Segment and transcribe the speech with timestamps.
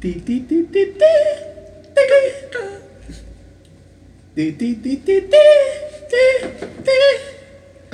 [0.00, 0.04] I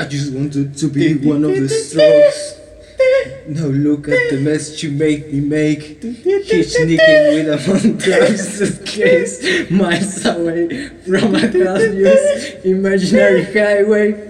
[0.05, 2.61] just wanted to be one of the strokes.
[3.49, 6.03] Now look at the mess you make me make.
[6.03, 14.24] Keep sneaking with a montage suitcase miles away from a cosmos imaginary highway.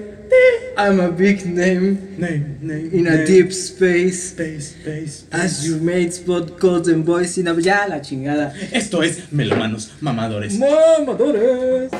[0.76, 3.26] I'm a big name Name, name, in a name.
[3.26, 4.30] deep space.
[4.30, 5.68] Space, space, As space.
[5.68, 7.54] your mates spot golden boys in a.
[7.60, 8.52] Ya la chingada.
[8.72, 10.58] Esto es Melomanos Mamadores.
[10.58, 11.90] ¡Mamadores!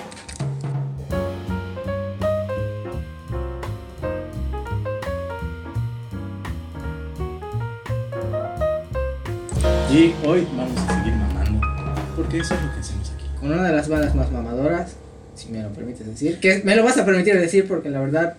[9.91, 11.61] Y hoy vamos a seguir mamando.
[12.17, 13.25] Porque eso es lo que hacemos aquí.
[13.39, 14.97] Con una de las bandas más mamadoras,
[15.35, 16.39] si me lo permites decir.
[16.41, 18.37] Que me lo vas a permitir decir porque la verdad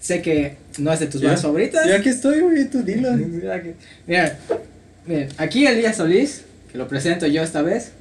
[0.00, 1.86] sé que no es de tus bandas favoritas.
[1.86, 3.10] Y aquí estoy, güey, tú dilo.
[4.06, 4.38] Mira,
[5.06, 7.92] miren, aquí Elías Solís, que lo presento yo esta vez,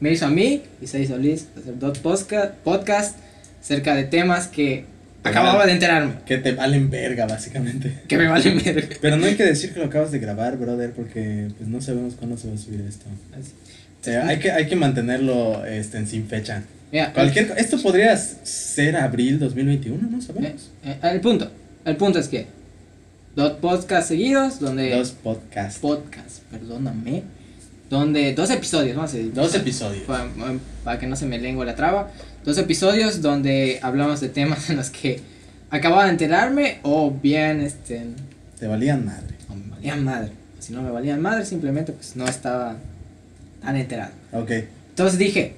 [0.00, 3.16] me hizo a mí, Isaí Solís, hacer dos podcast, podcast
[3.60, 4.84] acerca de temas que
[5.22, 8.02] acababa de enterarme, Que te valen verga, básicamente.
[8.08, 8.96] que me valen verga.
[9.00, 12.14] Pero no hay que decir que lo acabas de grabar, brother, porque pues no sabemos
[12.14, 13.06] cuándo se va a subir esto.
[13.06, 16.62] O sea, hay que, hay que mantenerlo este, en sin fecha.
[16.94, 20.70] Mira, Cualquier, esto podría ser abril 2021, no eh, sabemos.
[20.84, 21.50] eh, el punto,
[21.84, 22.46] el punto es que
[23.34, 24.90] dos podcasts seguidos, donde...
[24.94, 25.80] Dos podcasts.
[25.80, 27.24] podcasts, perdóname,
[27.90, 29.34] donde dos episodios, vamos a decir.
[29.34, 30.04] Dos episodios.
[30.04, 30.28] Para,
[30.84, 32.12] para que no se me lengua la traba.
[32.44, 35.18] Dos episodios donde hablamos de temas en los que
[35.70, 38.04] acababa de enterarme o bien este
[38.56, 39.34] Te valían madre.
[39.50, 40.30] o me valían madre.
[40.60, 42.76] Si no me valían madre, simplemente pues no estaba
[43.60, 44.12] tan enterado.
[44.32, 44.52] Ok.
[44.90, 45.56] Entonces dije,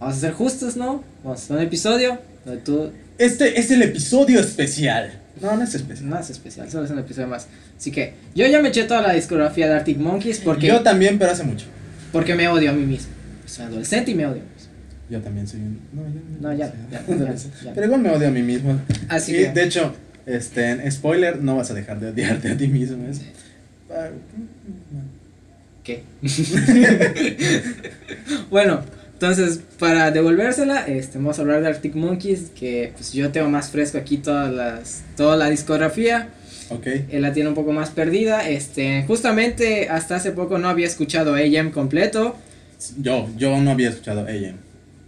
[0.00, 1.04] vamos a ser justos, ¿no?
[1.22, 5.12] Vamos a hacer un episodio donde tú Este es el episodio especial.
[5.40, 6.08] No, no es especial.
[6.10, 7.46] no es especial, solo es un episodio más.
[7.78, 11.18] Así que yo ya me eché toda la discografía de Arctic Monkeys porque, Yo también,
[11.18, 11.66] pero hace mucho.
[12.12, 13.08] porque me odio a mí mismo.
[13.46, 14.42] Soy adolescente y me odio.
[14.42, 14.70] a mí mismo.
[15.08, 15.80] Yo también soy un.
[15.92, 17.72] No, yo No, ya, ya, ya, ya.
[17.74, 18.78] Pero igual me odio a mí mismo.
[19.08, 19.94] Así y que- de hecho,
[20.26, 23.08] este, spoiler, no vas a dejar de odiarte a ti mismo.
[23.08, 23.20] ¿es?
[23.90, 24.08] Ah,
[25.82, 26.02] ¿Qué?
[28.50, 28.82] bueno,
[29.20, 33.68] entonces, para devolvérsela, este, vamos a hablar de Arctic Monkeys, que pues yo tengo más
[33.70, 36.30] fresco aquí todas las, toda la discografía,
[36.70, 36.86] Ok.
[37.10, 41.34] él la tiene un poco más perdida, este, justamente hasta hace poco no había escuchado
[41.34, 42.34] AM completo,
[42.98, 44.56] Yo, yo no había escuchado AM.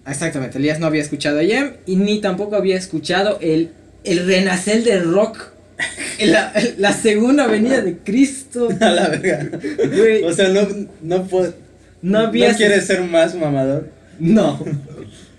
[0.06, 3.70] exactamente, Elías no había escuchado AM, y ni tampoco había escuchado el,
[4.04, 5.38] el renacer del rock,
[6.20, 9.48] la, la segunda venida de Cristo, A la verga.
[9.96, 10.68] güey, O sea, no,
[11.00, 11.54] no puedo.
[12.02, 12.50] no había...
[12.52, 14.01] ¿No quieres ser más mamador?
[14.18, 14.64] No.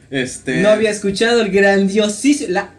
[0.09, 0.61] Este.
[0.61, 2.51] No había escuchado el grandiosísimo.
[2.51, 2.69] La,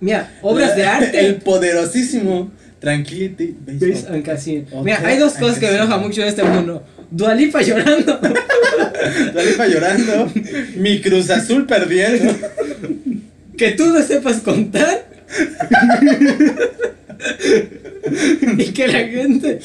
[0.00, 1.20] mira, obras de arte.
[1.26, 2.50] El poderosísimo
[2.80, 4.64] Tranquility Base Base and Casino.
[4.68, 6.84] Hotel Mira, hay dos cosas que me enojan mucho de este mundo.
[7.10, 8.18] Dualipa llorando.
[9.34, 10.30] Dalipa llorando.
[10.76, 12.34] Mi Cruz Azul perdiendo.
[13.56, 15.06] que tú no sepas contar.
[18.58, 19.60] y que la gente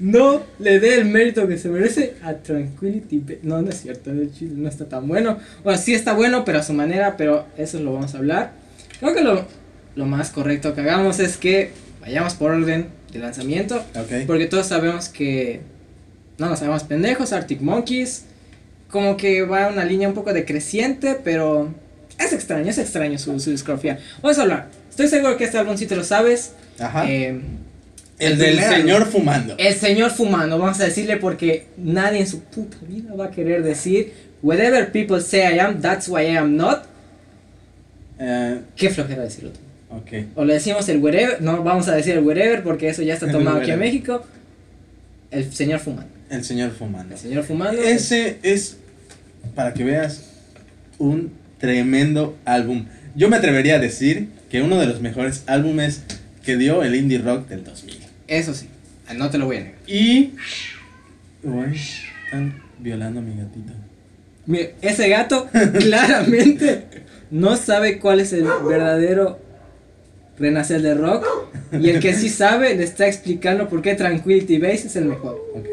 [0.00, 3.40] no le dé el mérito que se merece a Tranquility Base.
[3.42, 5.38] No, no es cierto, el chile no está tan bueno.
[5.62, 8.52] Bueno, sí está bueno, pero a su manera, pero eso lo vamos a hablar.
[8.98, 9.46] Creo que lo,
[9.94, 13.82] lo más correcto que hagamos es que vayamos por orden de lanzamiento.
[14.26, 15.60] Porque todos sabemos que.
[16.38, 18.24] No nos sabemos pendejos, Arctic Monkeys.
[18.90, 21.74] Como que va a una línea un poco decreciente, pero.
[22.18, 23.98] Es extraño, es extraño su, su discografía.
[24.22, 24.77] Vamos a hablar.
[24.98, 26.54] Estoy seguro que este álbum sí te lo sabes.
[26.76, 27.08] Ajá.
[27.08, 27.40] Eh,
[28.18, 29.54] el el del señor fumando.
[29.56, 33.62] el señor fumando, vamos a decirle porque nadie en su puta vida va a querer
[33.62, 34.12] decir.
[34.42, 36.86] Whatever people say I am, that's why I am not.
[38.18, 39.60] Eh, Qué flojera decirlo tú.
[39.94, 40.30] ok.
[40.34, 43.30] O le decimos el wherever, no vamos a decir el wherever porque eso ya está
[43.30, 43.78] tomado aquí en.
[43.78, 44.26] México.
[45.30, 46.10] El señor fumando.
[46.28, 47.14] El señor fumando.
[47.14, 47.80] El señor fumando.
[47.80, 48.78] Ese es,
[49.54, 50.24] para que veas,
[50.98, 52.86] un tremendo álbum.
[53.14, 56.02] Yo me atrevería a decir que uno de los mejores álbumes
[56.44, 57.98] que dio el indie rock del 2000.
[58.26, 58.68] Eso sí,
[59.16, 59.78] no te lo voy a negar.
[59.86, 60.34] Y...
[61.42, 61.80] Uy,
[62.24, 63.72] están violando a mi gatito.
[64.46, 65.48] Mire, ese gato
[65.78, 66.84] claramente
[67.30, 69.38] no sabe cuál es el verdadero
[70.38, 71.26] renacer del rock.
[71.72, 75.38] Y el que sí sabe le está explicando por qué Tranquility Base es el mejor.
[75.54, 75.66] Ok.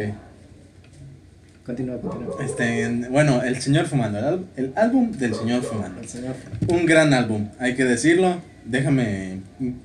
[1.66, 2.36] Continúa, continúa.
[2.44, 6.00] Este, bueno, El Señor Fumando, el, álbum del Señor Fumando.
[6.00, 6.36] El señor.
[6.68, 8.40] Un gran álbum, hay que decirlo.
[8.66, 9.40] Déjame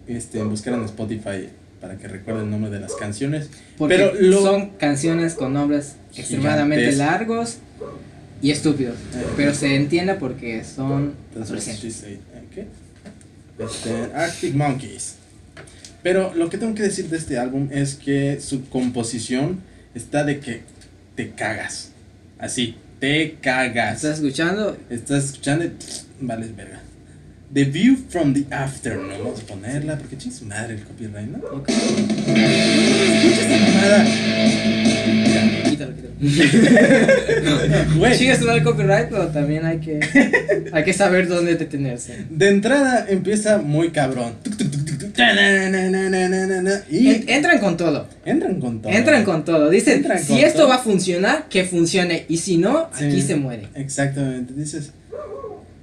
[0.07, 1.49] este, buscar en Spotify
[1.81, 3.49] para que recuerde el nombre de las canciones.
[3.79, 7.59] Porque Pero lo- son canciones con nombres extremadamente largos
[8.43, 8.97] y estúpidos.
[9.37, 12.05] Pero se entiende porque son adolescentes.
[12.55, 12.67] ¿Qué?
[13.59, 15.15] Este, Arctic Monkeys.
[16.03, 19.61] Pero lo que tengo que decir de este álbum es que su composición
[19.95, 20.63] está de que
[21.21, 21.91] te cagas.
[22.39, 23.97] Así, te cagas.
[23.97, 24.79] ¿Estás escuchando?
[24.89, 25.73] Estás escuchando y
[26.23, 26.81] vales verga.
[27.53, 29.19] The View from the Afternoon.
[29.23, 31.39] Vamos a ponerla porque ching su madre el copyright, ¿no?
[31.49, 31.69] Ok.
[31.69, 34.05] Escucha mamada.
[35.65, 36.15] Quítalo, quítalo.
[37.97, 40.01] Güey, el copyright, pero también hay que,
[40.73, 42.25] hay que saber dónde detenerse.
[42.31, 44.35] de entrada empieza muy cabrón.
[44.43, 44.80] Tuc, tuc, tuc,
[46.91, 48.09] Y entran con todo.
[48.25, 48.93] entran con todo.
[48.93, 49.71] Entran con todo.
[49.71, 50.69] Dicen, Entran si esto todo.
[50.69, 52.25] va a funcionar, que funcione.
[52.29, 53.05] Y si no, Sí.
[53.05, 53.69] aquí se muere.
[53.75, 54.55] Exactamente.
[54.55, 54.93] Dices.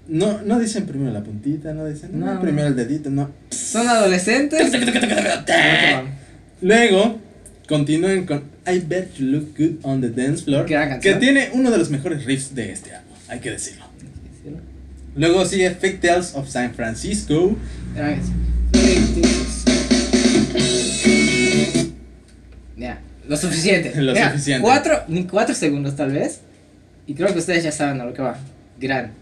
[0.07, 2.41] No, no dicen primero la puntita, no dicen no, No.
[2.41, 3.29] primero el dedito, no.
[3.49, 4.71] Son adolescentes.
[6.61, 7.19] Luego
[7.67, 11.69] continúan con I Bet You Look Good on the Dance Floor, Gran que tiene uno
[11.71, 13.85] de los mejores riffs de este álbum, hay que decirlo.
[15.15, 17.55] Luego sigue Fake Tales of San Francisco.
[22.77, 23.93] Ya, lo suficiente.
[24.01, 24.61] Lo Mira, suficiente.
[24.61, 26.41] Cuatro, ni cuatro segundos tal vez.
[27.07, 28.37] Y creo que ustedes ya saben a lo que va.
[28.79, 29.13] Gran.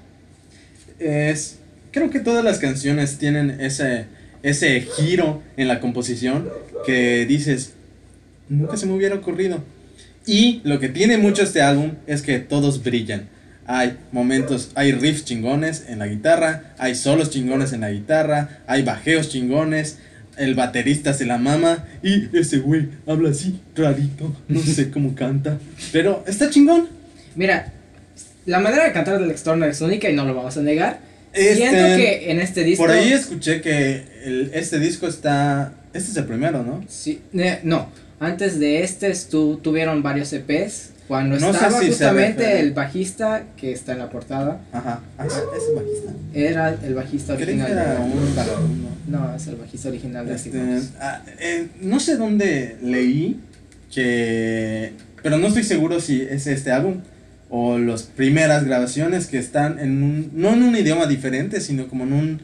[1.00, 1.60] Es,
[1.92, 4.06] creo que todas las canciones tienen ese,
[4.44, 6.50] ese giro en la composición
[6.86, 7.74] que dices,
[8.50, 9.64] nunca se me hubiera ocurrido.
[10.26, 13.30] Y lo que tiene mucho este álbum es que todos brillan.
[13.68, 18.84] Hay momentos, hay riffs chingones en la guitarra, hay solos chingones en la guitarra, hay
[18.84, 19.98] bajeos chingones,
[20.38, 25.58] el baterista se la mama y ese güey habla así, rarito, no sé cómo canta,
[25.92, 26.90] pero está chingón.
[27.36, 27.74] Mira,
[28.46, 31.00] la manera de cantar del Extorner es única y no lo vamos a negar.
[31.34, 32.84] Este, Siento que en este disco.
[32.84, 36.86] Por ahí escuché que el- este disco está, este es el primero, ¿no?
[36.88, 37.90] Sí, ne- no,
[38.20, 40.92] antes de este estu- tuvieron varios EPs.
[41.08, 45.24] Cuando No estaba si justamente el bajista que está en la portada, Ajá, ah,
[45.76, 46.12] bajista.
[46.34, 47.72] era el bajista original.
[47.72, 48.88] era de- un.
[49.08, 50.62] No, es el bajista original de Este,
[51.00, 53.40] ah, eh, no sé dónde leí
[53.94, 57.02] que, pero no estoy seguro si es este álbum
[57.50, 62.04] o las primeras grabaciones que están en un, no en un idioma diferente, sino como
[62.06, 62.42] en un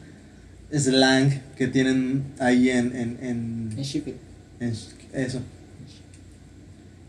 [0.72, 4.18] slang que tienen ahí en, en, en, En Sheffield.
[4.60, 5.40] en sh- eso.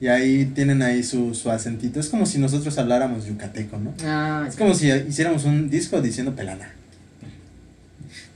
[0.04, 1.98] Y ahí tienen ahí su, su acentito.
[1.98, 3.94] Es como si nosotros habláramos yucateco, ¿no?
[4.04, 6.74] Ah, Es como si hiciéramos un disco diciendo pelana.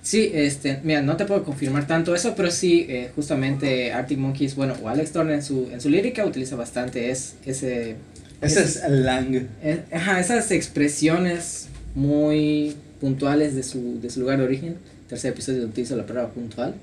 [0.01, 4.55] Sí, este, mira, no te puedo confirmar tanto eso, pero sí, eh, justamente Arctic Monkeys,
[4.55, 7.97] bueno, o Alex Turner en su, en su lírica utiliza bastante es, ese,
[8.39, 9.35] Ese es slang.
[9.61, 14.75] eh, ajá, esas expresiones muy puntuales de su, de su lugar de origen.
[15.09, 16.75] Tercer episodio utiliza la palabra puntual.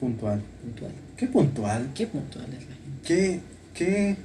[0.00, 0.42] Puntual.
[0.62, 0.92] Puntual.
[1.16, 1.86] Qué puntual.
[1.94, 3.00] ¿Qué puntual es la gente?
[3.06, 3.40] Qué,
[3.76, 4.16] qué,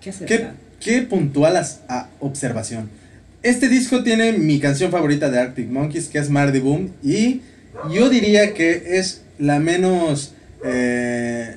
[0.00, 0.48] ¿Qué qué,
[0.80, 2.88] qué puntual a observación.
[3.42, 6.92] Este disco tiene mi canción favorita de Arctic Monkeys, que es Mardy Boom.
[7.02, 7.42] Y
[7.92, 10.32] yo diría que es la menos.
[10.64, 11.54] Eh,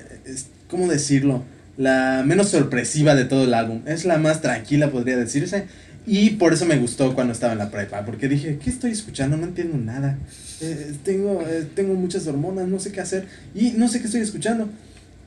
[0.70, 1.44] ¿Cómo decirlo?
[1.78, 3.84] La menos sorpresiva de todo el álbum.
[3.86, 5.66] Es la más tranquila, podría decirse.
[6.06, 8.04] Y por eso me gustó cuando estaba en la prepa.
[8.06, 9.38] Porque dije, ¿qué estoy escuchando?
[9.38, 10.18] No entiendo nada.
[10.60, 13.28] Eh, tengo, eh, tengo muchas hormonas, no sé qué hacer.
[13.56, 14.70] Y no sé qué estoy escuchando.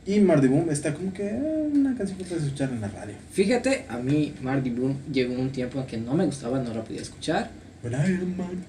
[0.06, 3.14] Y Mardy Boom está como que eh, una canción que puedes escuchar en la radio.
[3.32, 6.82] Fíjate, a mí Marty Bloom llegó un tiempo en que no me gustaba, no la
[6.82, 7.50] podía escuchar.
[7.85, 8.64] I am Boom.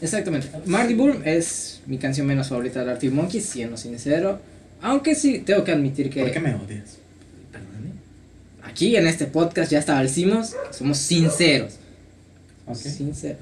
[0.00, 0.48] Exactamente.
[0.66, 4.40] Marty Bloom es mi canción menos favorita de Arctic Monkeys, siendo sincero.
[4.80, 6.22] Aunque sí, tengo que admitir que...
[6.22, 6.98] ¿Por qué me odias?
[7.52, 7.90] Perdóname.
[8.62, 11.74] Aquí en este podcast ya establecimos que somos sinceros.
[12.66, 12.76] Ok.
[12.76, 13.38] Sinceros.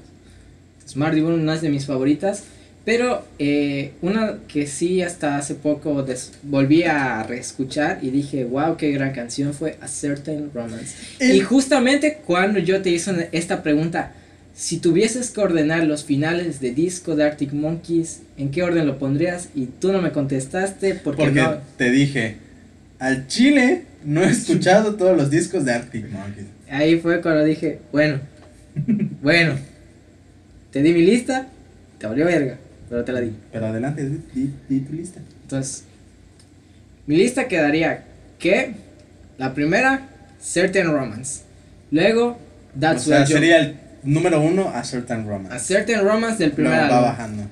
[0.87, 2.43] Smarty Boom no es de mis favoritas.
[2.83, 8.75] Pero eh, una que sí hasta hace poco des- volví a reescuchar y dije, wow,
[8.75, 10.95] qué gran canción fue A Certain Romance.
[11.19, 14.13] El- Y justamente cuando yo te hice esta pregunta,
[14.55, 18.97] si tuvieses que ordenar los finales de disco de Arctic Monkeys, ¿en qué orden lo
[18.97, 19.49] pondrías?
[19.53, 21.57] Y tú no me contestaste porque, Porque no...
[21.77, 22.37] te dije,
[22.97, 26.47] al chile no he escuchado todos los discos de Arctic Monkeys.
[26.69, 28.19] Ahí fue cuando dije, bueno,
[29.21, 29.53] bueno,
[30.71, 31.47] te di mi lista,
[31.99, 32.57] te valió verga,
[32.91, 33.31] pero te la di.
[33.53, 34.03] Pero adelante,
[34.35, 35.21] di, di- tu lista.
[35.43, 35.85] Entonces,
[37.07, 38.03] mi lista quedaría
[38.37, 38.73] que
[39.37, 40.09] la primera,
[40.41, 41.43] Certain Romance.
[41.89, 42.37] Luego,
[42.77, 45.55] That's o sea, What You- sería el número uno a Certain Romance.
[45.55, 47.01] A Certain Romance del primer va álbum.
[47.03, 47.43] bajando.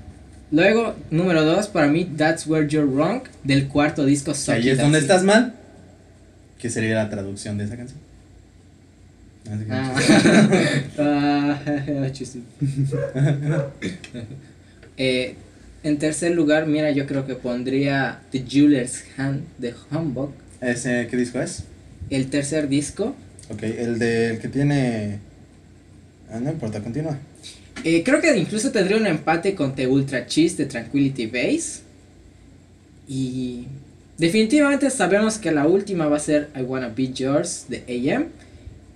[0.52, 4.78] Luego, número dos, para mí, That's Where You're Wrong del cuarto disco Sucky Ahí es
[4.78, 5.54] donde estás mal.
[6.60, 8.00] ¿Qué sería la traducción de esa canción?
[9.46, 9.96] Que- Ah.
[11.00, 11.60] Ah.
[15.00, 15.36] Eh,
[15.82, 20.32] en tercer lugar, mira, yo creo que pondría The Jeweler's Hand de Humbug.
[20.60, 21.64] ¿Ese qué disco es?
[22.10, 23.16] El tercer disco.
[23.50, 25.20] Ok, el del que tiene.
[26.30, 27.18] Ah, no importa, continúa.
[27.86, 31.80] Eh, creo que incluso tendría un empate con The Ultra Cheese de Tranquility Base.
[33.08, 33.68] Y
[34.18, 38.26] definitivamente sabemos que la última va a ser I Wanna Be Yours de AM.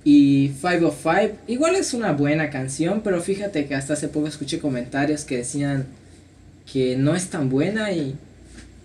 [0.06, 5.24] Y 505, igual es una buena canción, pero fíjate que hasta hace poco escuché comentarios
[5.24, 5.86] que decían
[6.72, 8.16] que no es tan buena y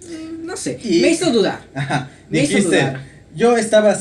[0.03, 1.61] mm, no sé, Y- me hizo dudar.
[1.75, 3.01] Ajá, Me hizo dijiste, dudar.
[3.35, 3.97] yo estaba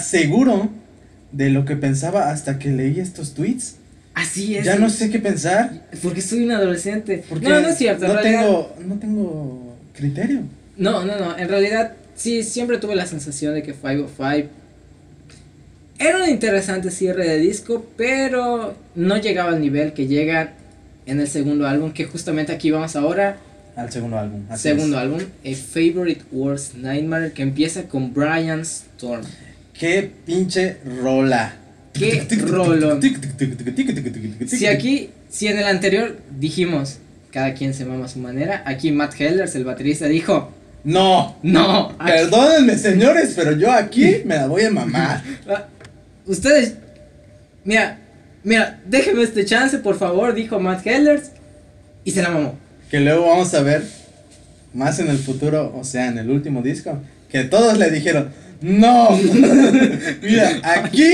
[0.00, 0.70] seguro
[1.32, 3.76] de lo que pensaba hasta que leí estos tweets.
[4.14, 4.64] Así es.
[4.64, 5.82] Ya no sé qué pensar.
[6.02, 7.24] Porque soy un adolescente.
[7.28, 8.06] Porque no, no es cierto.
[8.08, 10.42] no realidad- tengo, no tengo criterio.
[10.76, 11.36] No, no, no.
[11.38, 14.50] En realidad, sí, siempre tuve la sensación de que 505
[15.98, 20.52] era un interesante cierre de disco, pero no llegaba al nivel que llega
[21.06, 23.38] en el segundo álbum, que justamente aquí vamos ahora.
[23.76, 24.42] Al segundo álbum.
[24.56, 25.02] segundo es.
[25.02, 29.22] álbum, A Favorite Worst Nightmare, que empieza con Brian Storm.
[29.72, 31.54] Qué pinche rola.
[31.92, 33.00] Qué rolón.
[34.46, 36.98] Si aquí, si en el anterior dijimos,
[37.32, 40.52] cada quien se mama a su manera, aquí Matt Hellers, el baterista, dijo,
[40.84, 41.36] No.
[41.42, 45.22] no, aquí- Perdónenme, señores, pero yo aquí me la voy a mamar.
[46.28, 46.74] Ustedes,
[47.64, 47.98] mira,
[48.44, 51.32] mira, déjeme este chance, por favor, dijo Matt Hellers.
[52.04, 52.56] Y se la mamó.
[52.90, 53.82] Que luego vamos a ver
[54.72, 58.30] más en el futuro, o sea, en el último disco, que todos le dijeron,
[58.60, 59.10] no.
[60.22, 61.04] Mira, aquí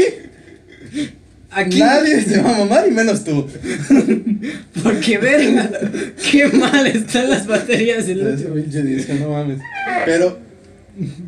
[1.56, 3.48] Aquí, nadie se va a mamar y menos tú.
[4.82, 5.70] porque verga,
[6.30, 8.54] qué mal están las baterías del último.
[8.54, 9.60] pinche disco, no mames.
[10.04, 10.38] Pero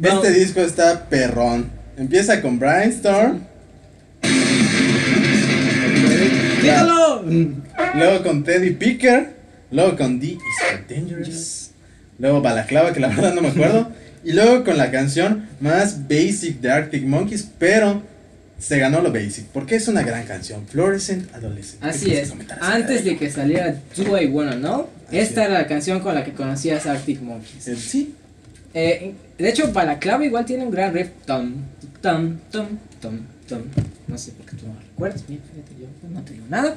[0.03, 1.71] este disco está perrón.
[1.97, 3.41] Empieza con Brainstorm.
[7.95, 9.35] Luego con Teddy Picker.
[9.71, 11.71] Luego con The Is So Dangerous.
[12.19, 13.91] Luego Balaclava, que la verdad no me acuerdo.
[14.25, 18.03] Y luego con la canción más basic de Arctic Monkeys, pero
[18.59, 19.47] se ganó lo basic.
[19.47, 20.67] Porque es una gran canción.
[20.67, 21.83] Fluorescent Adolescent.
[21.83, 22.33] ¿Qué Así es.
[22.61, 25.51] Antes de que saliera Do I Wanna Know, Así esta es.
[25.51, 27.69] era la canción con la que conocías a Arctic Monkeys.
[27.69, 27.77] ello?
[27.77, 28.15] Eh, Sí.
[28.75, 31.09] Eh, de hecho, Balaclava igual tiene un gran riff.
[31.25, 31.55] Tom,
[32.03, 32.67] tom, tom,
[33.01, 33.19] tom.
[34.09, 35.25] No sé por qué tú no lo recuerdas.
[35.29, 36.77] Mira, fíjate, yo no te digo nada.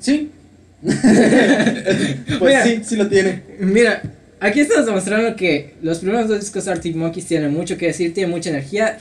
[0.00, 0.30] Sí.
[0.82, 2.64] pues Mira.
[2.64, 3.42] sí, sí lo tiene.
[3.58, 4.02] Mira,
[4.40, 8.14] aquí estamos demostrando que los primeros dos discos de Arctic Monkeys tienen mucho que decir,
[8.14, 8.98] tienen mucha energía.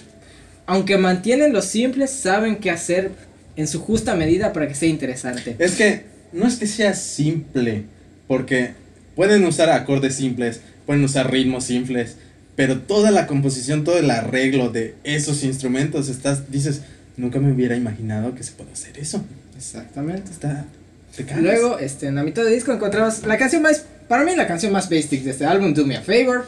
[0.66, 3.12] Aunque mantienen los simples, saben qué hacer
[3.56, 5.56] en su justa medida para que sea interesante.
[5.60, 7.84] Es que no es que sea simple,
[8.28, 8.72] porque
[9.16, 12.18] pueden usar acordes simples, pueden usar ritmos simples,
[12.58, 16.82] pero toda la composición, todo el arreglo de esos instrumentos, estás, dices,
[17.16, 19.24] nunca me hubiera imaginado que se puede hacer eso.
[19.56, 20.32] Exactamente.
[20.32, 20.66] Está,
[21.16, 21.44] te cagas.
[21.44, 24.74] Luego, este, en la mitad del disco encontramos la canción más, para mí la canción
[24.74, 26.48] más basic de este álbum, Do Me a Favor.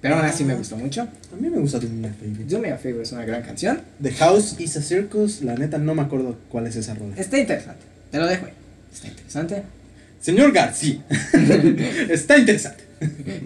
[0.00, 1.02] Pero aún así me gustó mucho.
[1.02, 2.44] a mí me gusta tu mi favorite.
[2.52, 3.80] Do Me a Favor es una gran canción.
[4.02, 7.14] The House is a Circus, la neta no me acuerdo cuál es esa rola.
[7.16, 7.84] Está interesante.
[8.10, 8.52] Te lo dejo ahí.
[8.92, 9.62] Está interesante.
[10.24, 11.00] Señor García,
[12.08, 12.82] está interesante.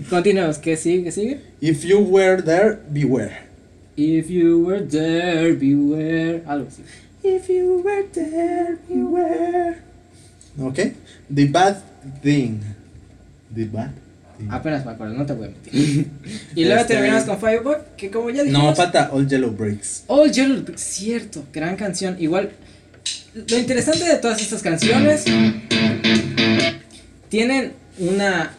[0.08, 0.58] Continuemos.
[0.58, 1.02] ¿Qué sigue?
[1.02, 1.40] ¿Qué sigue?
[1.60, 3.48] If you were there, beware.
[3.96, 6.44] If you were there, beware.
[6.46, 6.82] Algo así.
[7.24, 9.78] If you were there, beware.
[10.60, 10.78] Ok.
[11.34, 11.82] The Bad
[12.22, 12.60] Thing.
[13.52, 13.90] The Bad
[14.38, 14.48] Thing.
[14.48, 16.06] Apenas me acuerdo, no te voy a mentir.
[16.54, 18.62] y luego Este- terminamos con Fireball, que como ya dijimos.
[18.70, 20.04] No, pata, All Yellow Bricks.
[20.06, 22.14] All Yellow Brick, cierto, gran canción.
[22.22, 22.50] Igual,
[23.34, 25.24] lo interesante de todas estas canciones
[27.28, 28.52] tienen una.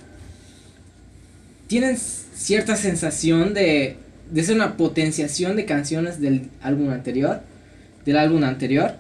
[1.67, 3.97] Tienen cierta sensación de,
[4.31, 7.41] de ser una potenciación de canciones del álbum anterior.
[8.05, 8.93] Del álbum anterior.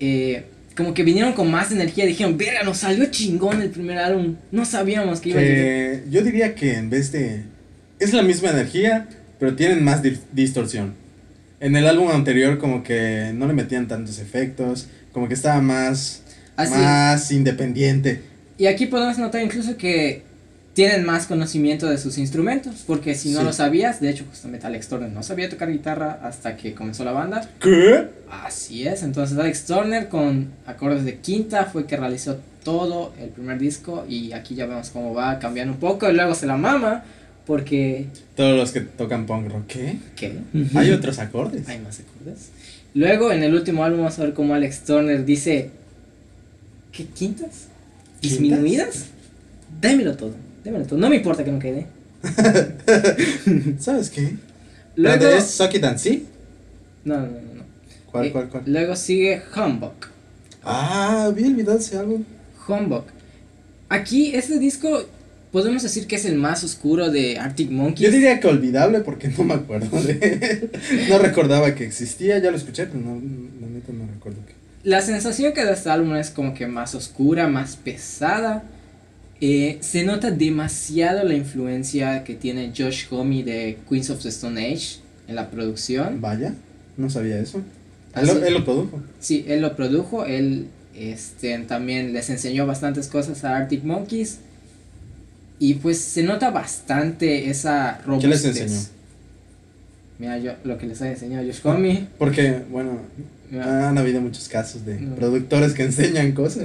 [0.00, 2.06] Eh, como que vinieron con más energía.
[2.06, 4.36] Dijeron, verga, nos salió chingón el primer álbum.
[4.50, 5.56] No sabíamos que iba a llegar.
[5.64, 7.44] Que yo diría que en vez de.
[8.00, 9.06] Es la misma energía,
[9.38, 10.94] pero tienen más di- distorsión.
[11.60, 14.88] En el álbum anterior, como que no le metían tantos efectos.
[15.12, 16.22] Como que estaba más.
[16.56, 16.72] Así.
[16.74, 18.22] Más independiente.
[18.58, 20.22] Y aquí podemos notar incluso que
[20.74, 23.44] tienen más conocimiento de sus instrumentos, porque si no Sí.
[23.44, 27.12] lo sabías, de hecho justamente Alex Turner no sabía tocar guitarra hasta que comenzó la
[27.12, 27.46] banda.
[27.60, 28.08] ¿Qué?
[28.30, 33.58] Así es, entonces Alex Turner con acordes de quinta fue que realizó todo el primer
[33.58, 37.04] disco y aquí ya vemos cómo va cambiando un poco y luego se la mama
[37.44, 38.06] porque...
[38.36, 39.66] Todos los que tocan punk rock.
[39.66, 39.98] ¿Qué?
[40.16, 40.38] ¿Qué?
[40.74, 41.68] Hay otros acordes.
[41.68, 42.50] Hay más acordes.
[42.94, 45.70] Luego en el último álbum vamos a ver cómo Alex Turner dice...
[46.92, 47.66] ¿Qué quintas?
[48.22, 49.06] ¿Disminuidas?
[49.80, 50.98] Démelo todo, démelo todo.
[50.98, 51.86] No me importa que no quede.
[53.78, 54.36] ¿Sabes qué?
[54.96, 55.24] Luego...
[55.24, 56.26] ¿La de Suck It and See?
[57.04, 57.62] No, no, no, no.
[58.10, 58.62] ¿Cuál, Eh, cuál, cuál?
[58.66, 59.92] Luego sigue Humbug.
[60.62, 62.22] Ah, vi el video de ese álbum.
[62.68, 63.04] Humbug.
[63.88, 65.04] Aquí, este disco,
[65.50, 68.08] podemos decir que es el más oscuro de Arctic Monkeys.
[68.08, 70.70] Yo diría que olvidable porque no me acuerdo de él.
[71.08, 73.20] No recordaba que existía, ya lo escuché, pero no.
[74.84, 78.64] La sensación que da este álbum es como que más oscura, más pesada.
[79.40, 84.60] Eh, se nota demasiado la influencia que tiene Josh Homme de Queens of the Stone
[84.60, 84.98] Age
[85.28, 86.20] en la producción.
[86.20, 86.54] Vaya,
[86.96, 87.62] no sabía eso.
[88.14, 89.02] Él, él lo produjo.
[89.20, 94.38] Sí, él lo produjo, él este, también les enseñó bastantes cosas a Arctic Monkeys.
[95.58, 98.30] Y pues se nota bastante esa ¿Qué robustez.
[98.30, 98.80] les enseñó?
[100.18, 102.06] Mira, yo lo que les ha enseñado Josh Homme.
[102.18, 102.98] Porque, bueno,
[103.52, 105.14] mira, han habido muchos casos de No.
[105.14, 106.64] productores que enseñan cosas.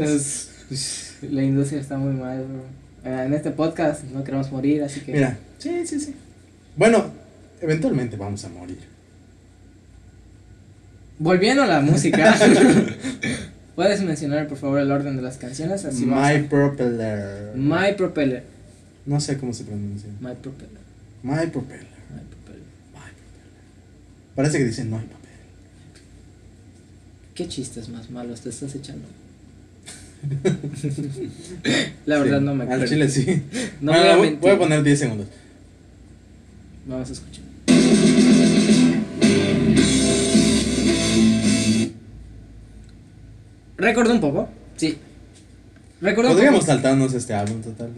[0.71, 2.63] es- la industria está muy mal, bro.
[3.11, 5.13] Eh, En este podcast no queremos morir, así que.
[5.13, 6.15] Mira, sí, sí, sí.
[6.75, 7.05] Bueno,
[7.61, 8.79] eventualmente vamos a morir.
[11.19, 12.35] Volviendo a la música.
[13.75, 15.85] ¿Puedes mencionar por favor el orden de las canciones?
[15.85, 17.55] Así My a- Propeller.
[17.55, 18.43] My Propeller.
[19.05, 20.09] No sé cómo se pronuncia.
[20.19, 20.81] My Propeller.
[21.23, 21.87] My Propeller.
[22.11, 22.63] My Propeller.
[24.35, 25.05] Parece que dicen no hay.
[27.37, 29.07] ¿Qué chistes más malos te estás echando?
[32.07, 32.81] La verdad Sí, no me acuerdo.
[32.81, 33.43] Al chile sí.
[33.79, 35.27] No Bueno, voy a voy, a poner 10 segundos.
[36.87, 37.43] Vamos a escuchar.
[43.77, 44.97] Recuerdo un poco, sí.
[46.01, 47.91] Recuerdo Podríamos saltarnos este álbum total.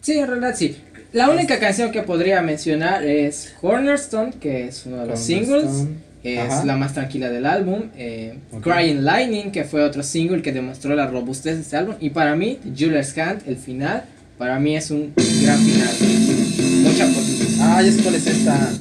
[0.00, 0.76] Sí, en realidad sí.
[1.12, 5.88] La única canción que podría mencionar es Cornerstone, que es uno de los singles.
[6.24, 6.64] Es Ajá.
[6.64, 7.82] la más tranquila del álbum.
[7.96, 8.38] eh.
[8.62, 11.94] Crying Lightning, que fue otro single que demostró la robustez de este álbum.
[12.00, 14.04] Y para mí, Jules Hunt, el final,
[14.38, 15.12] para mí es un
[15.42, 15.94] gran final.
[16.82, 17.56] Mucha potencia.
[17.60, 18.72] Ah, ya sé cuál es esta.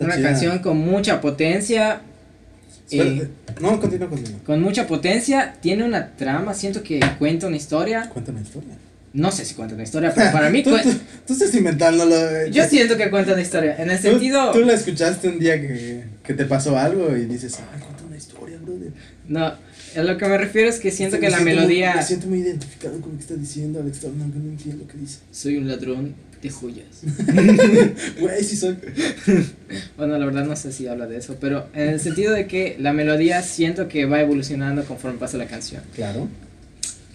[0.00, 0.28] Una chida.
[0.30, 2.00] canción con mucha potencia.
[2.90, 3.22] Espérate.
[3.24, 3.28] eh,
[3.60, 4.38] No, continúa, continúa.
[4.46, 5.54] con mucha potencia.
[5.60, 8.08] Tiene una trama, siento que cuenta una historia.
[8.10, 8.74] Cuenta una historia.
[9.14, 10.62] No sé si cuenta una historia, pero para mí...
[10.64, 10.90] tú, tú,
[11.26, 12.14] tú estás inventándolo.
[12.14, 12.50] eh.
[12.50, 13.74] Yo siento que cuenta una historia.
[13.78, 14.52] En el sentido...
[14.52, 18.16] Tú, la escuchaste un día que, que te pasó algo y dices, ah, cuenta una
[18.16, 18.92] historia, brother.
[19.26, 21.94] No, a lo que me refiero es que siento Me que la siento muy- melodía...
[21.96, 24.98] me siento muy identificado con lo que está diciendo Alex aunque no entiendo lo que
[24.98, 25.18] dice.
[25.32, 26.86] Soy un ladrón de joyas.
[28.20, 28.76] Güey, sí soy.
[29.96, 32.76] Bueno, la verdad no sé si habla de eso, pero en el sentido de que
[32.78, 35.82] la melodía siento que va evolucionando conforme pasa la canción.
[35.96, 36.28] Claro.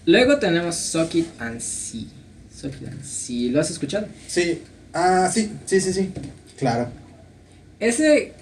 [0.05, 2.09] Luego tenemos Suck It and See.
[2.53, 4.07] Suck It and See, ¿lo has escuchado?
[4.27, 4.61] Sí.
[4.93, 6.11] Ah, sí, sí, sí, sí.
[6.57, 6.89] Claro.
[7.79, 8.33] Ese,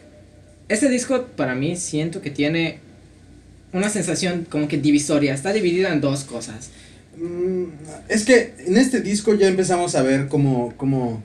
[0.68, 2.80] ese disco para mí siento que tiene
[3.74, 6.72] una sensación como que divisoria, está dividido en dos cosas.
[7.18, 7.66] Mm,
[8.10, 11.24] es que en este disco ya empezamos a ver cómo, cómo,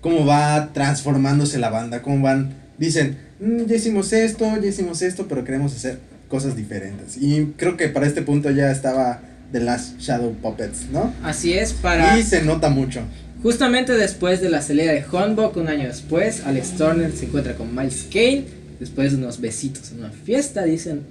[0.00, 5.26] cómo va transformándose la banda, cómo van, dicen, "Mm, ya hicimos esto, ya hicimos esto,
[5.28, 7.16] pero queremos hacer cosas diferentes.
[7.16, 9.20] Y creo que para este punto ya estaba
[9.52, 11.12] The Last Shadow Puppets, ¿no?
[11.22, 12.18] Así es, para...
[12.18, 13.00] Y se nota mucho.
[13.42, 17.74] Justamente después de la salida de Hornbook, un año después, Alex Turner se encuentra con
[17.74, 18.44] Miles Kane.
[18.80, 21.02] Después de unos besitos en una fiesta, dicen: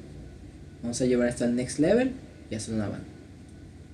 [0.83, 2.11] Vamos a llevar esto al next level
[2.51, 3.05] y hacer una banda.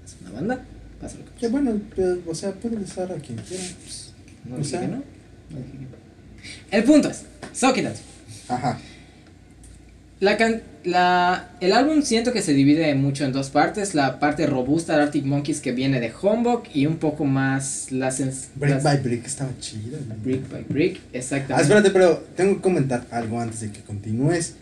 [0.04, 0.66] Hacer una banda,
[1.00, 1.52] pasa lo que Que pasa.
[1.52, 3.64] bueno, pues, o sea, puede besar a quien quiera.
[3.84, 4.12] pues.
[4.44, 4.96] No o sea- que no.
[4.98, 6.78] no dije que no.
[6.78, 7.24] El punto es:
[7.64, 7.76] Up.
[8.50, 8.80] Ajá.
[10.22, 13.94] La can- la, el álbum siento que se divide mucho en dos partes.
[13.96, 18.10] La parte robusta de Arctic Monkeys que viene de Homebook y un poco más la
[18.12, 20.20] sens- Brick las- by Brick estaba güey.
[20.24, 21.00] brick by brick.
[21.12, 21.54] Exactamente.
[21.56, 24.54] Ah, espérate, pero tengo que comentar algo antes de que continúes.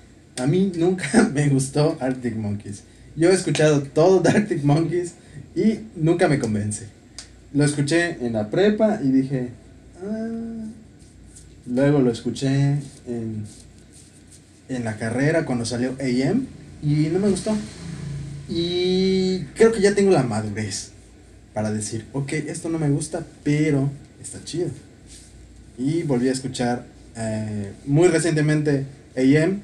[0.41, 2.84] A mí nunca me gustó Arctic Monkeys.
[3.17, 5.13] Yo he escuchado todo de Arctic Monkeys
[5.56, 6.86] y nunca me convence.
[7.54, 9.50] Lo escuché en la prepa y dije,
[10.02, 10.65] ah.
[11.67, 12.48] Luego lo escuché
[13.08, 13.43] en,
[14.69, 16.47] en la carrera cuando salió AM
[16.82, 17.55] y no me gustó.
[18.47, 20.91] Y creo que ya tengo la madurez
[21.53, 24.69] para decir, ok, esto no me gusta, pero está chido.
[25.77, 29.62] Y volví a escuchar eh, muy recientemente AM.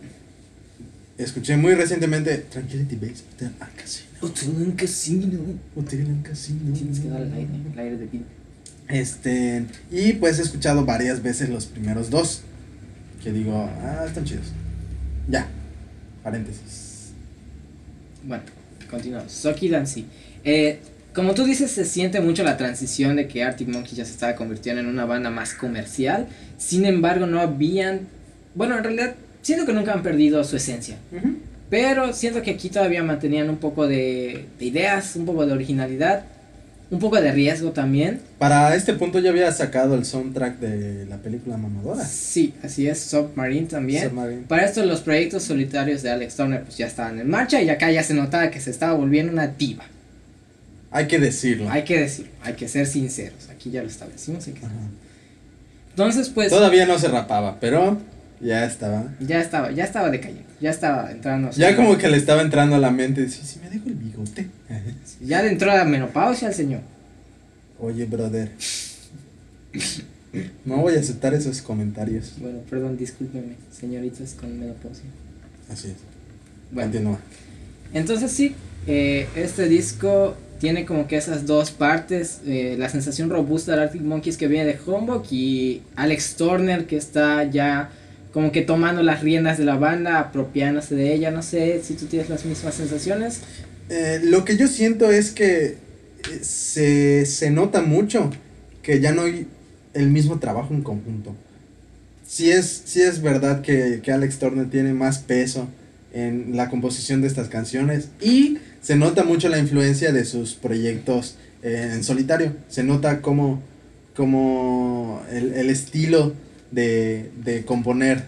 [1.17, 4.09] Escuché muy recientemente Tranquility Base Hotel al Casino.
[4.21, 5.39] Hotel en casino.
[5.75, 6.73] Hotel en Casino.
[6.73, 8.25] Tienes que dar el aire, el aire de vida.
[8.89, 12.41] Este, y pues he escuchado varias veces los primeros dos.
[13.23, 14.47] Que digo, ah, están chidos.
[15.27, 15.47] Ya,
[16.23, 17.11] paréntesis.
[18.23, 18.43] Bueno,
[18.89, 19.31] continuamos.
[19.31, 20.05] Soki Dancy.
[20.43, 20.79] Eh,
[21.13, 24.35] como tú dices, se siente mucho la transición de que Arctic Monkeys ya se estaba
[24.35, 26.27] convirtiendo en una banda más comercial.
[26.57, 28.01] Sin embargo, no habían.
[28.53, 30.97] Bueno, en realidad, siento que nunca han perdido su esencia.
[31.69, 36.25] Pero siento que aquí todavía mantenían un poco de, de ideas, un poco de originalidad,
[36.91, 38.21] un poco de riesgo también.
[38.37, 42.05] Para este punto ya había sacado el soundtrack de la película Mamadora.
[42.05, 44.09] Sí, así es, Submarine también.
[44.09, 44.43] Submarine.
[44.47, 47.91] Para esto los proyectos solitarios de Alex Turner pues ya estaban en marcha y acá
[47.91, 49.85] ya se notaba que se estaba volviendo una diva.
[50.91, 51.69] Hay que decirlo.
[51.69, 53.49] Hay que decirlo, hay que ser sinceros.
[53.49, 54.47] Aquí ya lo establecimos.
[54.47, 54.61] hay que-.
[55.89, 57.97] Entonces pues Todavía no se rapaba, pero
[58.41, 59.05] ya estaba.
[59.19, 61.51] ya estaba, ya estaba decayendo, ya estaba entrando.
[61.51, 63.27] Ya como que le estaba entrando a la mente.
[63.29, 64.47] Si, si me dejo el bigote.
[65.21, 66.81] Ya le entró la menopausia al señor.
[67.79, 68.51] Oye, brother.
[70.65, 72.33] No voy a aceptar esos comentarios.
[72.39, 75.05] Bueno, perdón, discúlpeme, señoritas con menopausia.
[75.71, 75.95] Así es.
[76.71, 77.19] Bueno, Continúa.
[77.93, 78.53] entonces sí,
[78.87, 84.01] eh, este disco tiene como que esas dos partes, eh, la sensación robusta del Arctic
[84.01, 87.89] Monkeys que viene de Homebook y Alex Turner que está ya
[88.35, 92.07] como que tomando las riendas de la banda, apropiándose de ella, no sé si tú
[92.07, 93.39] tienes las mismas sensaciones.
[93.87, 95.77] Eh, lo que yo siento es que eh,
[96.41, 98.29] se, se nota mucho
[98.83, 99.47] que ya no hay
[99.93, 101.33] el mismo trabajo en conjunto.
[102.27, 105.69] Sí es, sí es verdad que, que Alex Turner tiene más peso
[106.13, 111.37] en la composición de estas canciones y se nota mucho la influencia de sus proyectos
[111.63, 112.51] eh, en solitario.
[112.67, 113.61] Se nota como,
[114.13, 116.33] como el, el estilo
[116.71, 118.23] de, de componer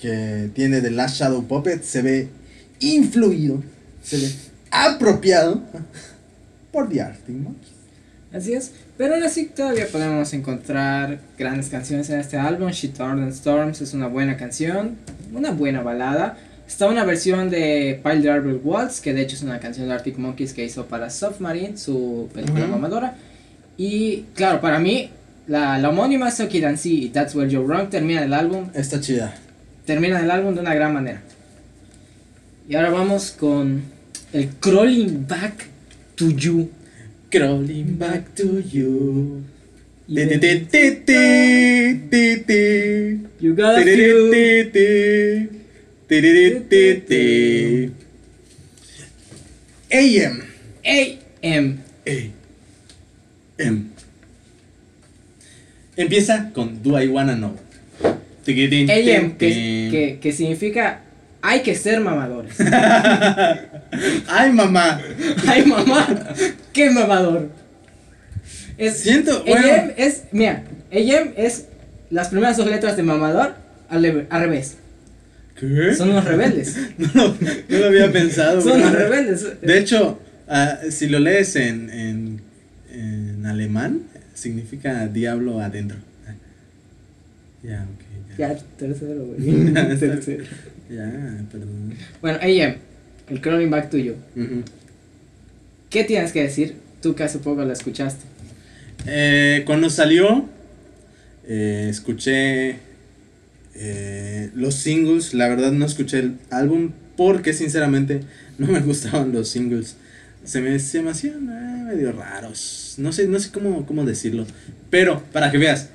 [0.00, 2.28] que tiene The Last Shadow Puppet se ve
[2.80, 3.62] influido,
[4.02, 4.30] se ve
[4.70, 5.62] apropiado
[6.72, 7.72] por The Arctic Monkeys.
[8.32, 12.70] Así es, pero aún así todavía podemos encontrar grandes canciones en este álbum.
[12.70, 14.96] She Turned Storms es una buena canción,
[15.32, 16.36] una buena balada.
[16.68, 20.18] Está una versión de Pile Driver Waltz, que de hecho es una canción de Arctic
[20.18, 22.72] Monkeys que hizo para Submarine, su película Ujú.
[22.72, 23.16] mamadora.
[23.78, 25.10] Y claro, para mí,
[25.46, 29.34] la, la homónima Sucky Dancy y That's Where You're Wrong termina el álbum, Está chida.
[29.84, 31.22] termina el álbum de una gran manera.
[32.68, 33.82] Y ahora vamos con
[34.32, 35.68] el Crawling Back
[36.16, 36.70] to You.
[37.30, 39.42] Crawling back to you.
[43.40, 43.82] You got
[47.04, 47.90] ti.
[49.90, 50.42] AM.
[50.84, 51.78] AM.
[53.58, 53.85] AM.
[55.96, 57.56] Empieza con Do I Wanna Know.
[58.48, 61.00] AM, que, que, que significa
[61.42, 62.54] hay que ser mamadores.
[64.28, 65.00] Ay, mamá.
[65.46, 66.06] Ay, mamá,
[66.72, 67.50] qué mamador.
[68.78, 69.92] Es, Siento, AM bueno.
[69.96, 71.66] es, mira, AM es
[72.10, 73.54] las primeras dos letras de mamador
[73.88, 74.76] al, al revés.
[75.58, 75.94] ¿Qué?
[75.94, 76.76] Son unos rebeldes.
[77.14, 78.60] No, no lo había pensado.
[78.60, 79.00] Son unos bro.
[79.00, 79.60] rebeldes.
[79.60, 82.40] De hecho, ah, si lo lees en, en,
[82.92, 84.02] en alemán,
[84.36, 85.96] significa diablo adentro.
[87.62, 88.38] Ya, ok.
[88.38, 89.72] Ya, Ya, tercero, güey.
[89.98, 90.44] tercero.
[90.90, 91.94] ya perdón.
[92.20, 92.76] Bueno, AM,
[93.28, 94.14] el crawling back to you.
[94.36, 94.62] Ujú.
[95.90, 96.76] ¿Qué tienes que decir?
[97.00, 98.24] Tú que hace poco la escuchaste.
[99.06, 100.48] Eh, cuando salió,
[101.46, 102.76] eh, escuché
[103.74, 105.32] eh, los singles.
[105.34, 108.20] La verdad no escuché el álbum porque sinceramente
[108.58, 109.96] no me gustaban los singles.
[110.44, 111.48] Se me, se me hacían
[111.96, 112.94] medio raros.
[112.98, 114.46] No sé, no sé cómo, cómo decirlo.
[114.90, 115.88] Pero, para que veas,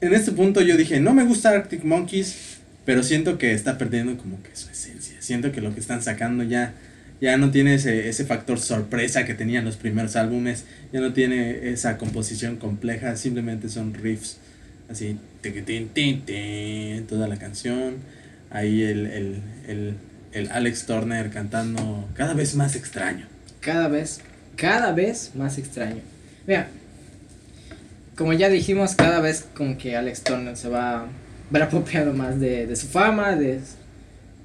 [0.00, 4.16] en este punto yo dije, no me gusta Arctic Monkeys, pero siento que está perdiendo
[4.16, 5.16] como que su esencia.
[5.20, 6.74] Siento que lo que están sacando ya,
[7.20, 10.64] ya no tiene ese, ese factor sorpresa que tenían los primeros álbumes.
[10.92, 14.38] Ya no tiene esa composición compleja, simplemente son riffs
[14.90, 17.96] así, tiquitín, tin, tin, toda la canción.
[18.50, 19.94] Ahí el, el, el,
[20.32, 23.26] el Alex Turner cantando cada vez más extraño.
[23.60, 24.20] cada vez,
[24.60, 26.00] cada vez más extraño.
[26.46, 26.68] Mira,
[28.16, 31.06] como ya dijimos, cada vez como que Alex Turner se va,
[31.54, 33.60] va apropiando más de, de su fama, de,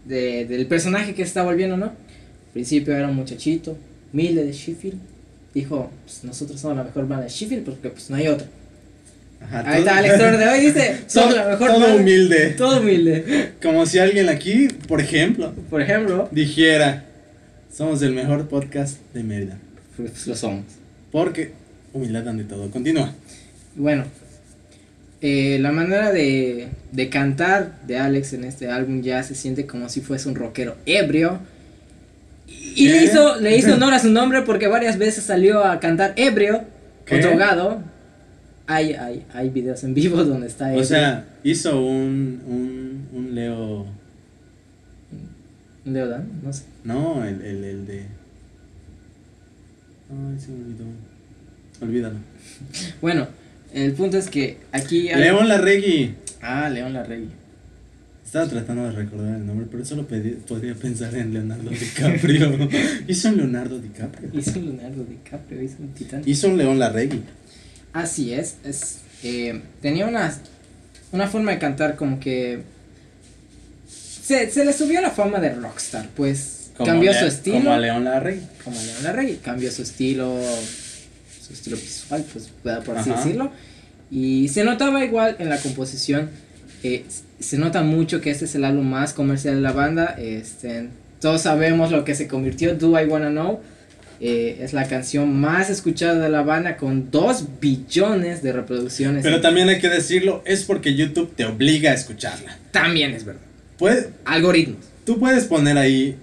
[0.05, 1.85] de- del personaje que se está volviendo, ¿no?
[1.87, 3.77] Al principio era un muchachito,
[4.13, 4.97] humilde de Sheffield.
[5.53, 8.47] Dijo, pues nosotros somos la mejor banda de Sheffield porque pues no hay otra.
[9.41, 11.95] Ajá, Ahí está Alex Turner de hoy, dice, somos todo, la mejor todo banda.
[11.97, 12.49] humilde.
[12.57, 13.51] Todo humilde.
[13.61, 17.03] Como si alguien aquí, por ejemplo, Por ejemplo, dijera,
[17.73, 19.57] somos el mejor podcast de Mérida.
[20.27, 20.65] lo somos.
[21.11, 21.51] Porque
[21.93, 22.69] humildad ante todo.
[22.69, 23.13] Continúa.
[23.75, 24.05] Bueno,
[25.21, 29.89] eh, la manera de, de cantar de Alex en este álbum ya se siente como
[29.89, 31.39] si fuese un rockero ebrio.
[32.47, 36.13] Y le hizo, le hizo honor a su nombre porque varias veces salió a cantar
[36.15, 36.61] ebrio
[37.05, 37.15] ¿Qué?
[37.15, 37.81] o drogado.
[38.67, 40.81] Hay, hay, hay videos en vivo donde está ebrio.
[40.81, 43.85] O sea, hizo un, un, un Leo...
[45.85, 46.27] ¿Leo Dan?
[46.43, 46.63] No sé.
[46.83, 48.03] No, el, el, el de...
[50.09, 50.85] Ay, se me olvidó.
[51.81, 52.15] Olvídalo.
[53.01, 53.27] Bueno,
[53.73, 55.09] el punto es que aquí...
[55.09, 56.15] hay- León Larregui.
[56.41, 57.29] Ah, León Larregui.
[58.25, 62.69] Estaba tratando de recordar el nombre, pero solo pedí- podría pensar en Leonardo DiCaprio.
[63.07, 64.29] Hizo un Leonardo DiCaprio.
[64.33, 66.21] Hizo un Leonardo DiCaprio, hizo un titán.
[66.25, 67.21] Hizo un León Larregui.
[67.93, 70.33] Así es, es eh, tenía una,
[71.11, 72.61] una forma de cantar como que
[73.87, 77.71] se, se le subió la fama de rockstar, pues Como cambió Le- su estilo, Como
[77.71, 78.41] a León Larregui.
[78.63, 80.37] como a León Larregui, cambió su estilo,
[81.45, 82.49] su estilo visual, pues
[82.85, 83.19] por así Ajá.
[83.23, 83.51] decirlo,
[84.11, 86.29] y se notaba igual en la composición,
[86.83, 87.05] eh,
[87.39, 90.89] se nota mucho que este es el álbum más comercial de la banda, este,
[91.21, 93.61] todos sabemos lo que se convirtió Do I Wanna Know,
[94.21, 99.23] Eh, es la canción más escuchada de la banda con 2 billones de reproducciones.
[99.23, 102.57] Pero también hay que decirlo, es porque YouTube te obliga a escucharla.
[102.71, 103.41] También es verdad.
[103.77, 104.77] Puede, Algoritmos.
[105.05, 106.15] tú puedes poner ahí,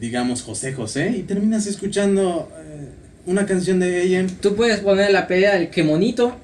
[0.00, 2.88] digamos, José José y terminas escuchando eh,
[3.26, 4.28] una canción de AM.
[4.40, 6.36] Tú puedes poner la pelea del que monito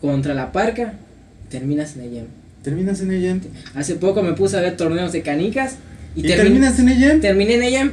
[0.00, 0.94] contra la parca,
[1.50, 2.22] terminas en ella.
[2.62, 3.40] Terminas en AM.
[3.74, 5.76] Hace poco me puse a ver torneos de canicas
[6.14, 7.20] y, ¿Y, termi- terminas en AM.
[7.20, 7.92] terminé en ella.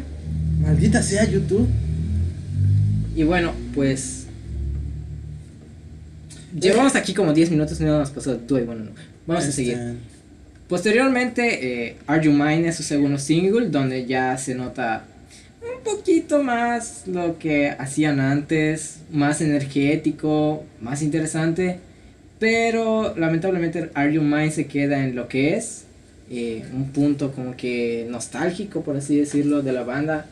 [0.61, 1.67] Maldita sea YouTube.
[3.15, 4.25] Y bueno, pues.
[6.59, 8.91] Llevamos aquí como 10 minutos y no nos pasó tú y bueno, no.
[9.27, 9.77] Vamos a Este, seguir.
[10.69, 15.03] Posteriormente, eh, Are You Mine es su segundo single, donde ya se nota
[15.63, 21.79] un poquito más lo que hacían antes, más energético, más interesante.
[22.37, 25.85] Pero lamentablemente Are You Mine se queda en lo que es,
[26.29, 30.27] eh, un punto como que nostálgico, por así decirlo, de la banda.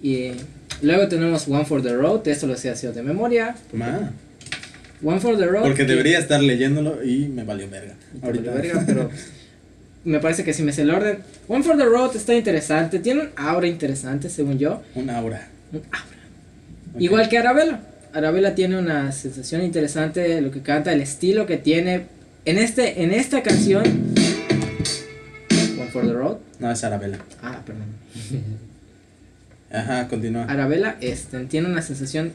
[0.00, 0.34] Y eh,
[0.82, 3.56] luego tenemos One for the Road, esto lo sé haciendo de memoria.
[3.72, 4.12] Ma,
[5.02, 5.62] One for the Road.
[5.62, 7.94] Porque que- debería estar leyéndolo y me valió verga.
[8.22, 8.50] Ahorita.
[8.52, 9.10] valió verga, pero
[10.04, 11.18] me parece que sí me sé el orden.
[11.48, 14.82] One for the Road está interesante, tiene un aura interesante según yo.
[14.94, 15.48] Un aura.
[15.72, 16.06] Un aura.
[16.98, 17.80] Igual que Arabella.
[18.12, 22.06] Arabella tiene una sensación interesante de lo que canta, el estilo que tiene.
[22.44, 23.84] En, este, en esta canción...
[25.78, 26.36] One for the Road.
[26.58, 27.18] No, es Arabella.
[27.42, 27.84] Ah, perdón.
[29.72, 30.44] Ajá, continúa.
[30.44, 32.32] Arabella este, tiene una sensación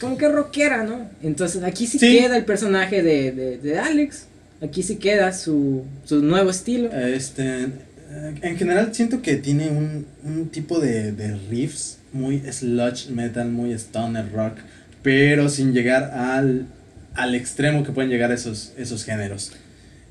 [0.00, 1.08] como que rockera, ¿no?
[1.22, 2.18] Entonces aquí sí, Sí.
[2.18, 4.24] queda el personaje de, de, de Alex.
[4.62, 6.90] Aquí sí queda su, su nuevo estilo.
[6.92, 13.08] Este, eh, en general siento que tiene un, un tipo de, de riffs muy sludge
[13.10, 14.58] metal, muy stoner rock,
[15.02, 16.66] pero sin llegar al,
[17.14, 19.52] al extremo que pueden llegar esos, esos géneros.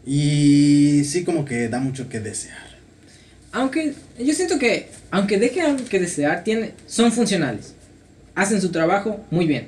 [0.05, 2.69] Y sí como que da mucho que desear.
[3.51, 7.73] Aunque yo siento que, aunque dejen algo que desear, tiene, son funcionales.
[8.35, 9.67] Hacen su trabajo muy bien.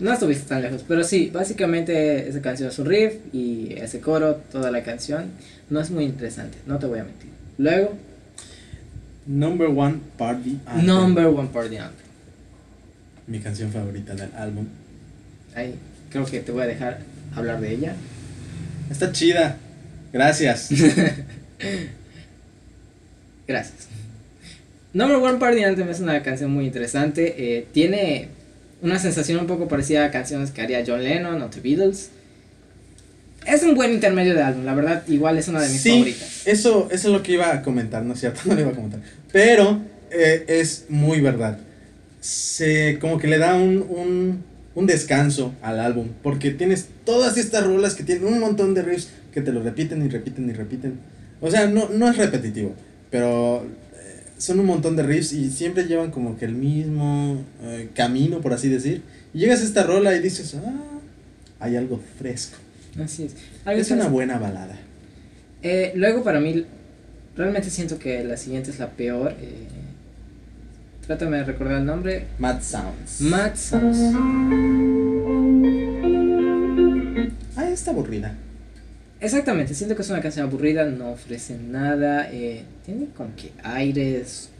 [0.00, 4.36] No estuviste tan lejos, pero sí, básicamente esa canción es un riff y ese coro,
[4.52, 5.30] toda la canción,
[5.70, 7.30] no es muy interesante, no te voy a mentir.
[7.58, 7.94] Luego,
[9.26, 10.58] Number one party.
[10.66, 10.86] anthem.
[10.86, 12.06] Number One Party Anthem.
[13.26, 14.66] Mi canción favorita del álbum.
[15.54, 15.74] Ahí,
[16.10, 17.00] creo que te voy a dejar
[17.34, 17.94] hablar de ella.
[18.90, 19.58] Está chida.
[20.14, 20.70] Gracias.
[23.46, 23.88] Gracias.
[24.94, 28.28] Number One Party Anthem es una canción muy interesante, eh, tiene
[28.82, 32.10] una sensación un poco parecida a canciones que haría John Lennon o The Beatles.
[33.46, 36.46] Es un buen intermedio de álbum, la verdad, igual es una de mis sí, favoritas.
[36.46, 38.40] Eso, eso es lo que iba a comentar, ¿no es cierto?
[38.46, 39.00] No lo iba a comentar.
[39.32, 41.58] Pero eh, es muy verdad.
[42.20, 46.08] Se, como que le da un, un, un descanso al álbum.
[46.22, 50.04] Porque tienes todas estas rolas que tienen un montón de riffs que te lo repiten
[50.04, 50.98] y repiten y repiten.
[51.40, 52.74] O sea, no, no es repetitivo.
[53.10, 53.66] Pero
[54.38, 58.52] son un montón de riffs y siempre llevan como que el mismo eh, camino, por
[58.52, 59.02] así decir.
[59.34, 61.00] Y llegas a esta rola y dices, ah,
[61.60, 62.56] hay algo fresco.
[63.02, 63.34] Así es.
[63.64, 64.78] Algo Es una buena balada.
[65.62, 66.64] Eh, luego para mí,
[67.36, 69.34] realmente siento que la siguiente es la peor.
[69.40, 69.66] eh,
[71.06, 72.26] trátame de recordar el nombre.
[72.38, 73.20] Mad Sounds.
[73.20, 73.98] Mad Sounds.
[77.56, 78.36] Ah, está aburrida.
[79.20, 82.28] Exactamente, siento que es una canción aburrida, no ofrece nada.
[82.32, 84.50] eh, tiene como que aires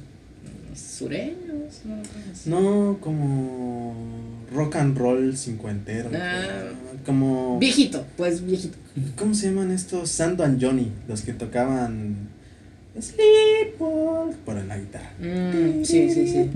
[0.75, 1.83] sureños.
[2.47, 2.61] ¿no?
[2.61, 3.95] No, como
[4.53, 6.11] rock and roll cincuentero.
[6.15, 6.71] Ah.
[7.05, 7.59] como...
[7.59, 8.77] Viejito, pues viejito.
[9.17, 10.11] ¿Cómo se llaman estos?
[10.11, 12.29] Sando and Johnny, los que tocaban...
[13.01, 15.13] Sleepwalk por la guitarra.
[15.21, 16.51] Mm, sí, sí, sí.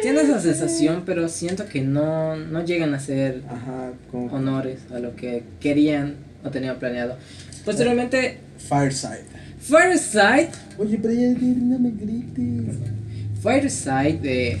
[0.00, 4.32] Tiene esa sensación, pero siento que no, no llegan a ser Ajá, como...
[4.32, 7.16] honores a lo que querían o tenían planeado.
[7.64, 9.24] Posteriormente, Fireside.
[9.60, 12.76] Fireside Oye, pero ya no me grites.
[13.42, 14.58] Fireside, eh,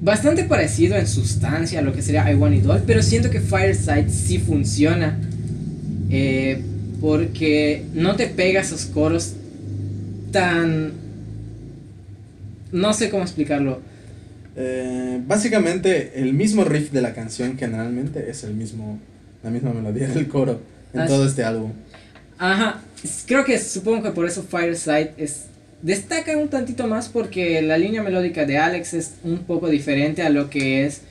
[0.00, 3.40] bastante parecido en sustancia a lo que sería I Want It All, pero siento que
[3.40, 5.18] Fireside sí funciona.
[6.10, 6.60] eh,
[7.00, 9.34] porque no te pega esos coros
[10.32, 10.92] tan.
[12.72, 13.80] No sé cómo explicarlo.
[14.56, 18.98] Eh, básicamente, el mismo riff de la canción generalmente es el mismo...
[19.44, 20.60] La misma melodía del coro
[20.96, 21.72] en todo este álbum.
[22.38, 22.80] Ajá,
[23.26, 25.46] creo que supongo que por eso Fireside es
[25.82, 30.30] destaca un tantito más porque la línea melódica de Alex es un poco diferente a
[30.30, 31.02] lo que es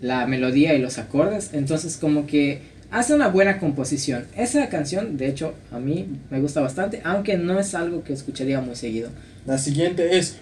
[0.00, 4.26] la melodía y los acordes, entonces como que hace una buena composición.
[4.36, 8.60] Esa canción, de hecho, a mí me gusta bastante, aunque no es algo que escucharía
[8.60, 9.10] muy seguido.
[9.46, 10.36] La siguiente es,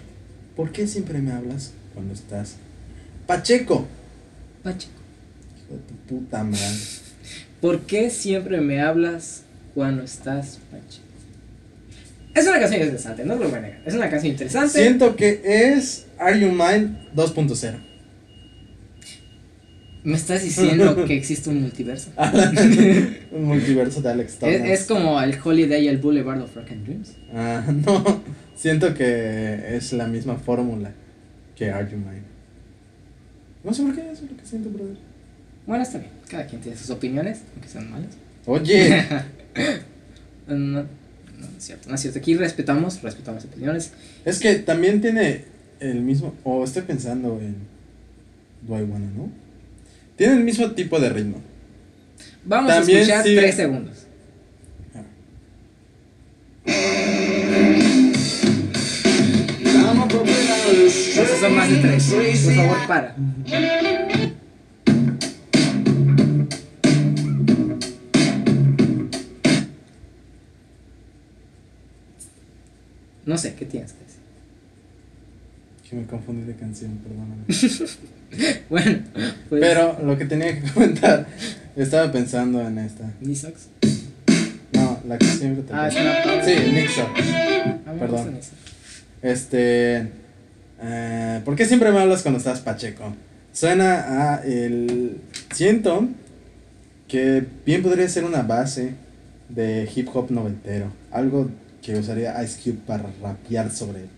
[0.55, 2.55] ¿por qué siempre me hablas cuando estás
[3.25, 3.87] Pacheco?
[4.63, 4.87] Pache,
[5.57, 7.06] Hijo de tu puta madre.
[7.61, 9.43] ¿Por qué siempre me hablas
[9.73, 11.01] cuando estás Pache?
[12.35, 13.81] Es una canción interesante, no lo voy a negar.
[13.85, 14.79] Es una canción interesante.
[14.79, 17.73] Siento que es Are You Mine 2.0.
[20.03, 22.11] Me estás diciendo que existe un multiverso.
[23.31, 24.65] Un multiverso de Alex Es, Turner.
[24.67, 27.11] es como el Holiday y el Boulevard of Rock and Dreams.
[27.33, 28.21] Ah, no,
[28.55, 30.91] siento que es la misma fórmula
[31.55, 32.21] que Are You Mine.
[33.63, 34.95] No sé por qué, eso es lo que siento, brother.
[35.65, 36.11] Bueno, está bien.
[36.29, 38.11] Cada quien tiene sus opiniones, aunque sean malas.
[38.45, 39.05] Oye,
[40.47, 41.89] No, no, no es cierto.
[41.89, 42.19] No es cierto.
[42.19, 43.91] Aquí respetamos, respetamos opiniones.
[44.25, 45.45] es que también tiene
[45.79, 47.55] el mismo, o estoy pensando en
[48.61, 49.29] Do I Wanna Know.
[50.15, 51.41] Tiene el mismo tipo de ritmo.
[52.45, 54.07] Vamos También a escuchar tres segundos.
[60.79, 62.13] Esos son más de tres.
[62.45, 63.15] Por favor, para.
[73.27, 74.19] No sé, ¿qué tienes que decir?
[75.89, 77.43] Que me confundí de canción, perdóname.
[78.69, 78.99] Bueno,
[79.47, 79.61] pues.
[79.61, 81.27] Pero lo que tenía que comentar,
[81.77, 83.09] estaba pensando en esta.
[83.21, 83.67] Nisox.
[84.73, 86.43] No, la que siempre te Ah, es una.
[86.43, 86.55] Sí,
[87.85, 88.37] me Perdón.
[89.21, 90.09] Este.
[90.81, 93.15] eh, ¿Por qué siempre me hablas cuando estás Pacheco?
[93.53, 95.21] Suena a el.
[95.53, 96.09] Siento
[97.07, 98.95] que bien podría ser una base
[99.47, 100.91] de hip hop noventero.
[101.11, 101.49] Algo
[101.81, 104.09] que usaría Ice Cube para rapear sobre él.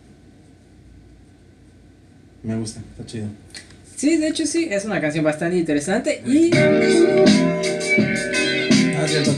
[2.43, 3.28] Me gusta, está chido.
[3.95, 6.52] Sí, de hecho sí, es una canción bastante interesante y
[8.98, 9.32] Ah, cierto,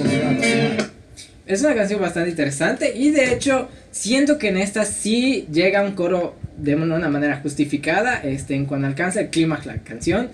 [1.45, 5.93] es una canción bastante interesante y de hecho siento que en esta sí llega un
[5.93, 10.29] coro de una manera justificada, este, en cuando alcanza el clímax la canción,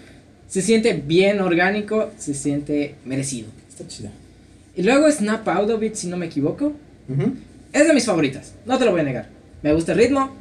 [0.47, 3.47] se siente bien orgánico, se siente merecido.
[3.69, 4.09] Está chida.
[4.75, 6.73] Y luego Snap Out of It, si no me equivoco,
[7.09, 7.33] Ujú.
[7.81, 9.29] Es de mis favoritas, no te lo voy a negar.
[9.61, 10.31] Me gusta el ritmo,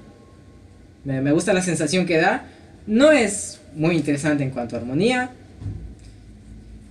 [1.04, 2.46] me, gusta la sensación que da,
[2.86, 5.30] no es muy interesante en cuanto a armonía,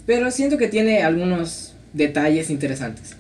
[0.06, 3.16] pero siento que tiene algunos detalles interesantes.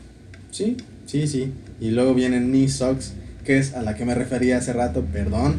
[0.51, 1.51] Sí, sí, sí.
[1.81, 5.57] Y luego viene Knee Socks, que es a la que me refería hace rato, perdón.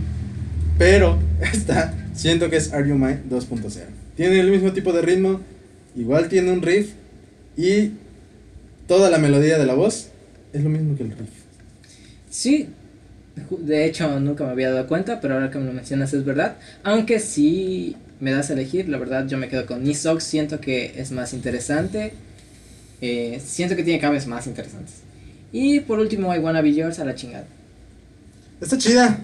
[0.79, 1.19] Pero
[1.53, 3.73] esta, siento que es Are You Mine 2.0.
[4.17, 5.41] Tiene el mismo tipo de ritmo,
[5.95, 6.93] igual tiene un riff
[7.57, 7.93] y
[8.87, 10.09] toda la melodía de la voz
[10.53, 11.46] es lo mismo que el riff.
[12.39, 12.69] Sí,
[13.51, 16.57] de hecho nunca me había dado cuenta, pero ahora que me lo mencionas es verdad.
[16.83, 20.93] Aunque si me das a elegir, la verdad yo me quedo con Nisox, siento que
[21.01, 22.13] es más interesante.
[23.01, 24.97] eh, siento que tiene cambios más interesantes.
[25.51, 27.47] Y por último, I Wanna Be Yours a la chingada.
[28.61, 29.19] Está chida.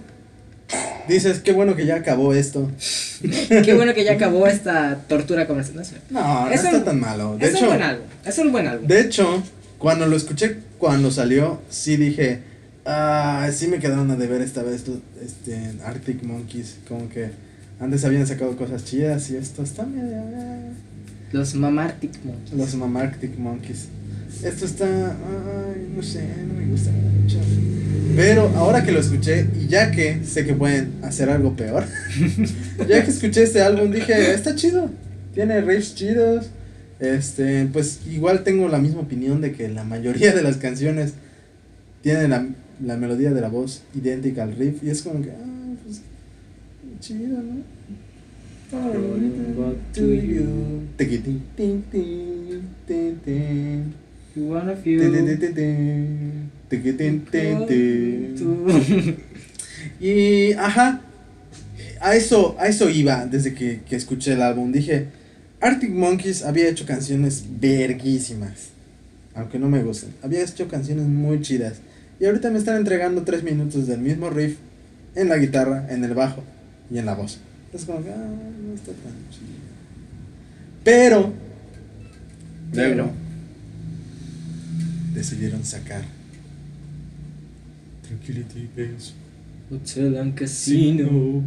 [1.06, 2.70] Dices, qué bueno que ya acabó esto.
[3.64, 5.76] Qué bueno que ya acabó esta tortura comercial.
[5.76, 6.10] No, es.
[6.10, 7.36] No, no Es está tan malo.
[7.36, 8.06] De es hecho, un buen álbum.
[8.24, 8.86] Es un buen álbum.
[8.86, 9.42] De hecho,
[9.78, 12.40] cuando lo escuché cuando salió, sí dije,
[12.84, 14.84] ah, sí me quedaron a deber esta vez
[15.24, 17.30] este, Arctic Monkeys, como que
[17.80, 20.16] antes habían sacado cosas chidas y esto está medio...
[20.16, 20.70] eh,
[21.32, 22.52] Los Mamartic Monkeys.
[22.54, 23.88] Los Mama Arctic Monkeys.
[24.42, 27.38] Esto está, ay, no sé, no me gusta mucho.
[28.16, 31.84] Pero ahora que lo escuché y ya que sé que pueden hacer algo peor,
[32.88, 34.90] ya que escuché este álbum dije, está chido,
[35.34, 36.50] tiene riffs chidos.
[37.00, 41.14] Este, pues igual tengo la misma opinión de que la mayoría de las canciones
[42.00, 42.46] tienen la,
[42.84, 46.02] la melodía de la voz idéntica al riff y es como que, ah, pues
[47.00, 47.62] chido, ¿no?
[54.34, 54.34] You.
[54.34, 55.00] Wanna feel.
[60.00, 61.02] Y, ajá,
[62.00, 64.72] a eso, a eso iba desde que, que escuché el álbum.
[64.72, 65.06] Dije,
[65.60, 68.70] Arctic Monkeys había hecho canciones verguísimas,
[69.34, 70.14] aunque no me gusten.
[70.22, 71.80] Había hecho canciones muy chidas.
[72.22, 74.56] Y ahorita me están entregando tres minutos del mismo riff
[75.16, 76.44] en la guitarra, en el bajo
[76.88, 77.40] y en la voz.
[77.72, 79.58] Es como que, ah, no está tan chido.
[80.84, 81.32] Pero,
[82.72, 83.10] Pero.
[85.12, 86.04] decidieron sacar
[88.06, 89.14] Tranquility Base.
[89.72, 91.42] Hotel and Casino.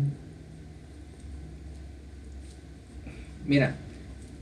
[3.47, 3.75] Mira,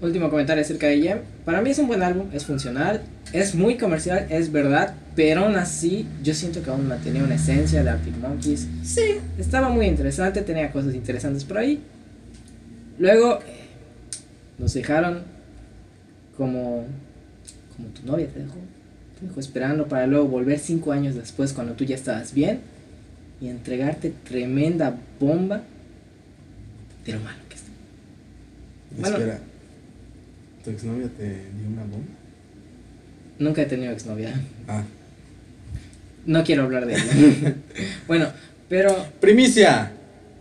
[0.01, 1.19] último comentario acerca de Yem.
[1.45, 3.03] Para mí es un buen álbum, es funcional,
[3.33, 7.83] es muy comercial, es verdad, pero aún así yo siento que aún mantenía una esencia
[7.83, 8.67] de Arctic Monkeys.
[8.83, 11.81] Sí, estaba muy interesante, tenía cosas interesantes por ahí.
[12.97, 13.67] Luego eh,
[14.57, 15.23] nos dejaron
[16.35, 16.85] como
[17.75, 18.55] como tu novia te dejó.
[19.19, 22.61] Te dejó esperando para luego volver cinco años después cuando tú ya estabas bien
[23.39, 25.63] y entregarte tremenda bomba
[27.05, 27.69] de lo malo que está.
[28.97, 29.17] Bueno.
[29.17, 29.39] Espera.
[30.63, 32.07] ¿Tu exnovia te dio una bomba?
[33.39, 34.33] Nunca he tenido exnovia.
[34.67, 34.83] Ah.
[36.25, 37.55] No quiero hablar de ella.
[38.07, 38.27] bueno,
[38.69, 39.91] pero Primicia.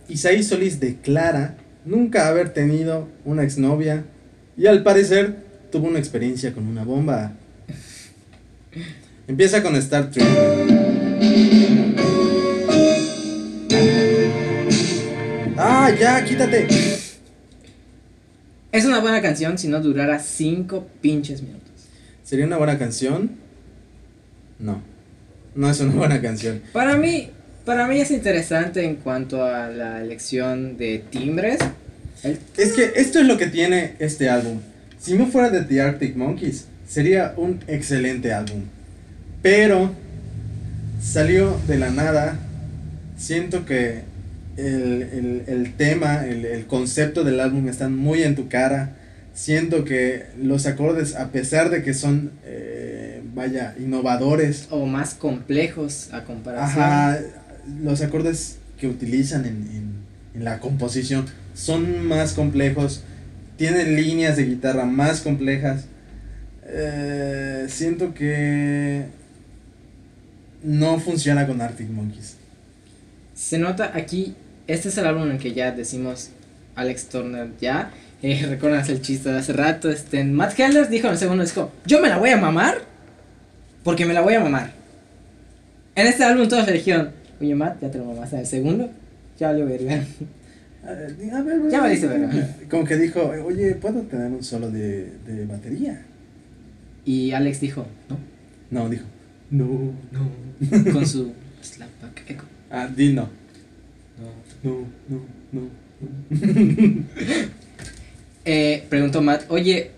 [0.09, 1.55] Isaí Solís declara
[1.85, 4.03] nunca haber tenido una exnovia
[4.57, 5.35] y al parecer
[5.71, 7.33] tuvo una experiencia con una bomba.
[9.27, 10.25] Empieza con Star Trek.
[15.57, 16.67] Ah, ya, quítate.
[18.71, 21.71] es una buena canción si no durara cinco pinches minutos.
[22.23, 23.31] ¿Sería una buena canción?
[24.59, 24.92] No.
[25.55, 26.61] No es una buena canción.
[26.73, 27.29] Para mí,
[27.65, 31.57] para mí es interesante en cuanto a la elección de timbres.
[32.23, 34.59] El- Es que esto es lo que tiene este álbum.
[34.99, 38.61] Si no fuera de The Arctic Monkeys, sería un excelente álbum.
[39.41, 39.91] Pero
[41.01, 42.39] salió de la nada.
[43.17, 44.01] Siento que
[44.57, 48.95] el, el- el tema, el, el concepto del álbum están muy en tu cara.
[49.33, 56.09] Siento que los acordes, a pesar de que son, eh, vaya, innovadores, o más complejos
[56.13, 56.83] a comparación.
[56.83, 57.19] Ajá,
[57.81, 59.93] los acordes que utilizan en, en-
[60.35, 61.25] en la composición
[61.55, 63.03] son más complejos,
[63.57, 65.85] tienen líneas de guitarra más complejas.
[66.65, 69.05] Eh, siento que
[70.63, 72.35] no funciona con Arctic Monkeys.
[73.35, 74.35] Se nota aquí,
[74.67, 76.29] este es el álbum en el que ya decimos
[76.75, 77.91] Alex Turner ya.
[78.23, 79.89] Eh, Recuerdas el chiste de hace rato.
[79.91, 82.77] Este, Matt Heller dijo en el segundo disco: Yo me la voy a mamar
[83.83, 84.71] porque me la voy a mamar.
[85.95, 87.11] En este álbum todos le dijeron:
[87.41, 88.89] Oye, Matt, ya te lo mamaste en el segundo.
[89.37, 90.01] Ya valió verga.
[90.87, 91.15] A ver,
[91.69, 92.55] Ya valiste verga.
[92.69, 96.01] Como que dijo, oye, ¿puedo tener un solo de, de batería?
[97.05, 98.17] Y Alex dijo: No,
[98.71, 99.03] No, dijo,
[99.51, 99.67] no.
[100.11, 100.31] no.
[100.93, 102.43] Con su slapback echo.
[102.71, 103.29] Ah, di no.
[104.63, 104.71] No.
[104.71, 105.21] No, no,
[105.51, 105.69] no.
[108.45, 109.91] Eh, preguntó Matt, oye,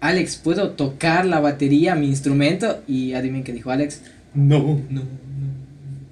[0.00, 2.82] Alex, ¿puedo tocar la batería, mi instrumento?
[2.86, 4.02] Y adivinen qué dijo Alex.
[4.34, 4.80] No.
[4.90, 5.20] No, no.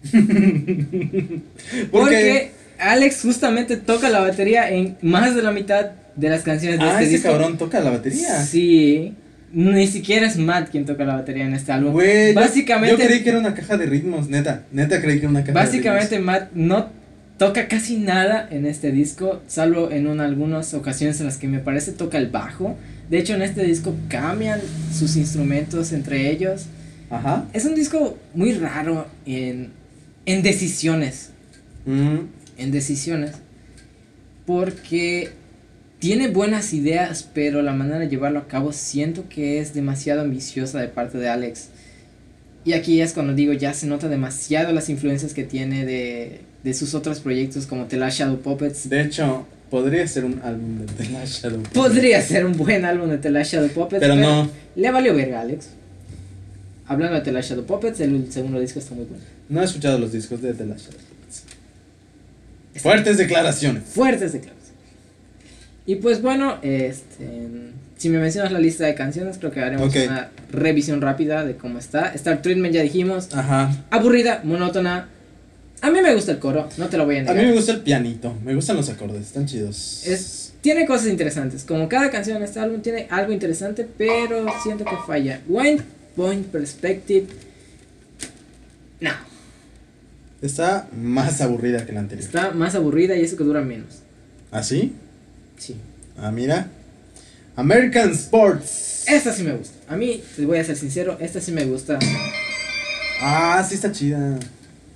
[0.13, 6.79] Porque, Porque Alex justamente toca la batería en más de la mitad de las canciones
[6.79, 7.29] de ah, este ese disco.
[7.31, 8.43] cabrón toca la batería.
[8.43, 9.15] Sí.
[9.53, 11.93] Ni siquiera es Matt quien toca la batería en este álbum.
[11.93, 14.65] Güey, yo- básicamente, Yo creí que era una caja de ritmos, neta.
[14.73, 16.91] Neta creí que era una caja básicamente de Matt no
[17.39, 21.61] toca casi nada en este disco, salvo en un- algunas ocasiones en las que me
[21.61, 22.77] parece toca el bajo.
[23.09, 24.61] De hecho, en este disco cambian
[24.93, 26.67] sus instrumentos entre ellos.
[27.11, 27.47] Ajá.
[27.55, 29.71] Es un disco muy raro en,
[30.27, 31.31] en decisiones.
[31.87, 32.19] Mm,
[32.59, 33.33] En decisiones.
[34.47, 35.31] Porque
[35.99, 40.81] tiene buenas ideas, pero la manera de llevarlo a cabo siento que es demasiado ambiciosa
[40.81, 41.69] de parte de Alex.
[42.65, 46.75] Y aquí es cuando digo, ya se nota demasiado las influencias que tiene de, de
[46.75, 48.89] sus otros proyectos como The Last Shadow Puppets.
[48.89, 51.63] De hecho, podría ser un álbum de The Last Shadow.
[51.73, 55.41] Podría ser un buen álbum de The Last Shadow Puppets, Pero no, le valió verga,
[55.41, 55.69] Alex.
[56.87, 59.23] Hablando de The Last Shadow Puppets, el segundo disco está muy bueno.
[59.49, 61.01] no he escuchado los discos de The Last Shadow.
[61.01, 61.45] Puppets.
[62.83, 63.83] Fuertes declaraciones.
[63.85, 64.59] fuertes declaraciones.
[65.87, 67.27] Y pues bueno, este,
[67.97, 69.97] si me mencionas la lista de canciones, creo que haremos Ok.
[70.07, 72.13] una revisión rápida de cómo está.
[72.15, 73.71] Star Treatment ya dijimos, Ajá.
[73.91, 75.09] aburrida, monótona.
[75.81, 77.37] A mí me gusta el coro, no te lo voy a A negar.
[77.37, 78.35] mí me gusta el pianito.
[78.45, 80.03] Me gustan los acordes, están chidos.
[80.07, 84.85] Es, tiene cosas interesantes, como cada canción de este álbum tiene algo interesante, pero siento
[84.85, 85.41] que falla.
[85.49, 85.79] One
[86.17, 87.27] Point Perspective.
[89.01, 89.11] No,
[90.43, 92.25] Está más aburrida que la anterior.
[92.27, 94.01] está más aburrida y eso que dura menos.
[94.51, 94.93] ¿Así?
[95.57, 95.77] Sí.
[96.17, 96.69] Ah, mira.
[97.57, 99.05] American Sports.
[99.09, 99.77] Esta sí me gusta.
[99.93, 101.99] A mí, te voy a ser sincero, esta sí me gusta.
[103.21, 104.39] Ah, sí está chida.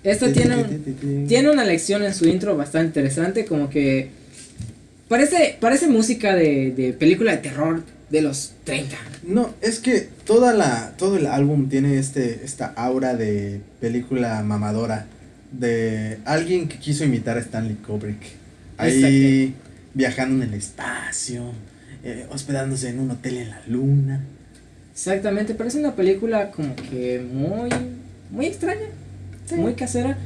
[0.04, 4.10] Esta tiene un, Tiene una lección en su intro bastante interesante, como que
[5.08, 8.96] parece, parece música de, de película de terror de los 30.
[9.24, 15.06] No, es que toda la, todo el álbum tiene este, esta aura de película mamadora.
[15.50, 18.20] De alguien que quiso imitar a Stanley Kubrick.
[18.78, 19.54] Ahí
[19.94, 21.52] viajando en el espacio,
[22.04, 24.24] eh, hospedándose en un hotel en la luna.
[24.92, 27.70] Exactamente, parece una película como que muy,
[28.30, 28.86] muy extraña,
[29.56, 30.16] muy casera.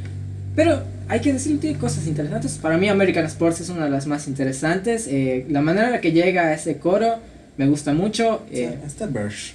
[0.55, 2.53] Pero hay que decirlo, tiene cosas interesantes.
[2.61, 5.07] Para mí American Sports es una de las más interesantes.
[5.09, 7.19] eh, la manera en la que llega a ese coro
[7.57, 8.45] me gusta mucho.
[8.51, 9.55] eh, está Bersh.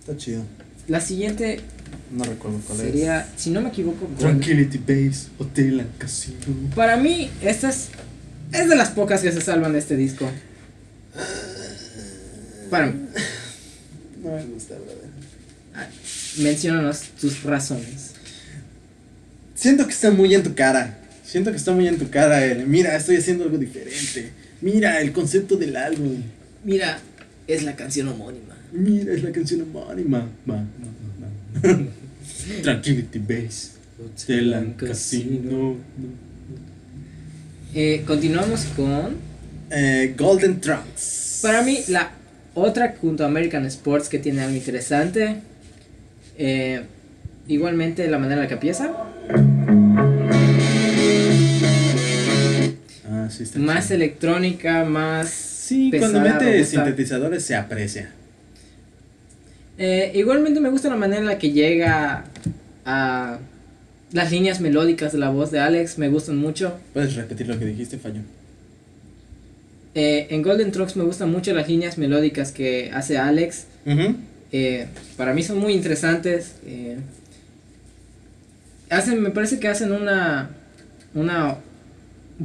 [0.00, 0.42] Está chido.
[0.88, 1.60] la siguiente
[2.10, 4.18] No recuerdo cuál sería, si no me equivoco, es.
[4.18, 6.38] Tranquility Base, Hotel and Casino.
[6.74, 7.88] Para mí, esta es,
[8.52, 10.28] es de las pocas que se salvan de este disco.
[12.70, 12.94] Para mí.
[14.22, 15.10] No me gusta, brother.
[15.74, 15.86] Ah,
[16.38, 18.11] Menciónanos tus razones.
[19.62, 20.98] Siento que está muy en tu cara.
[21.24, 24.32] Siento que está muy en tu cara el, mira, estoy haciendo algo diferente.
[24.60, 26.20] Mira, el concepto del álbum.
[26.64, 26.98] Mira,
[27.46, 28.56] es la canción homónima.
[28.72, 30.28] Mira, es la canción homónima.
[30.44, 30.64] Ma, ma,
[31.62, 31.78] ma.
[32.62, 33.70] Tranquility Base.
[34.18, 35.76] Stellan Casino.
[37.72, 39.16] Eh, continuamos con.
[39.70, 41.38] Eh, Golden Trunks.
[41.40, 42.10] Para mí, la
[42.54, 45.36] otra junto a American Sports que tiene algo interesante.
[46.36, 46.82] eh,
[47.48, 48.92] igualmente la manera en la que empieza.
[53.08, 53.96] Ah, sí, está Más chido.
[53.96, 55.30] electrónica, más.
[55.30, 56.84] Sí, pesada, cuando mete robusta.
[56.84, 58.10] sintetizadores se aprecia.
[59.78, 62.24] Eh, igualmente me gusta la manera en la que llega
[62.84, 63.38] a
[64.12, 66.78] las líneas melódicas de la voz de Alex, me gustan mucho.
[66.92, 68.20] ¿Puedes repetir lo que dijiste, Fallo?
[69.94, 73.66] Eh, en Golden Trucks me gustan mucho las líneas melódicas que hace Alex.
[74.52, 76.54] Eh, para mí son muy interesantes.
[76.66, 76.98] eh,
[78.92, 80.50] hacen, me parece que hacen una,
[81.14, 81.56] una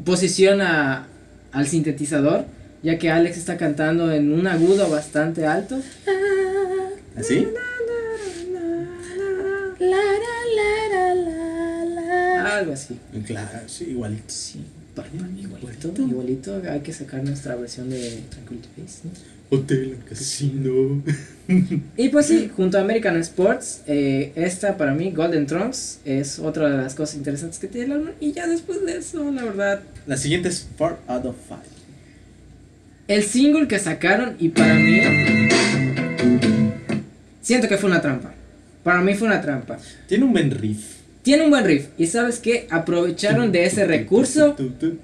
[0.05, 1.07] posición a-
[1.51, 2.45] al sintetizador,
[2.83, 5.79] ya que Alex está cantando en un agudo bastante alto.
[7.17, 7.47] ¿Así?
[12.57, 12.99] Algo así.
[13.25, 14.23] Claro, sí, igualito.
[14.27, 14.63] Sí,
[15.37, 16.61] igualito, igualito.
[16.69, 18.99] Hay que sacar nuestra versión de Tranquility Base.
[19.03, 19.11] ¿no?
[19.49, 21.01] Hotel, casino.
[21.95, 26.69] Y pues sí, junto a American Sports, eh, esta para mí, Golden Trunks, es otra
[26.69, 28.09] de las cosas interesantes que tiene el álbum.
[28.19, 31.61] Y ya después de eso, la verdad, La siguiente es 4 out of 5.
[33.07, 34.99] el single que sacaron y para mí,
[37.41, 38.33] siento que fue una trampa.
[38.83, 39.79] Para mí fue una trampa.
[40.07, 40.96] Tiene un buen riff.
[41.27, 44.55] Tiene un buen riff y sabes qué, aprovecharon de ese recurso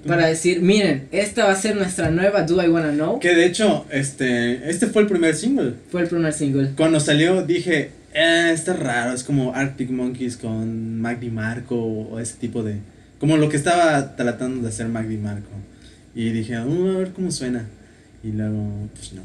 [0.06, 3.20] para decir, miren, esta va a ser nuesra nueva Do I Wanna Know.
[3.20, 5.74] Que de hecho, este, este fue el primer single.
[5.90, 6.70] Fue el primer single.
[6.78, 12.36] Cuando salió dije, eh, está raro, es como Arctic Monkeys con Mac DiMarco o ese
[12.38, 12.76] tipo de...
[13.18, 15.50] Como lo que estaba tratando de hacer Mac DiMarco.
[16.14, 17.66] Y dije, "Uh, a ver cómo suena.
[18.22, 19.20] Y luego, pues no.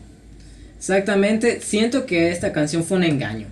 [0.77, 3.47] Exactamente, siento que esta canción fue un engaño.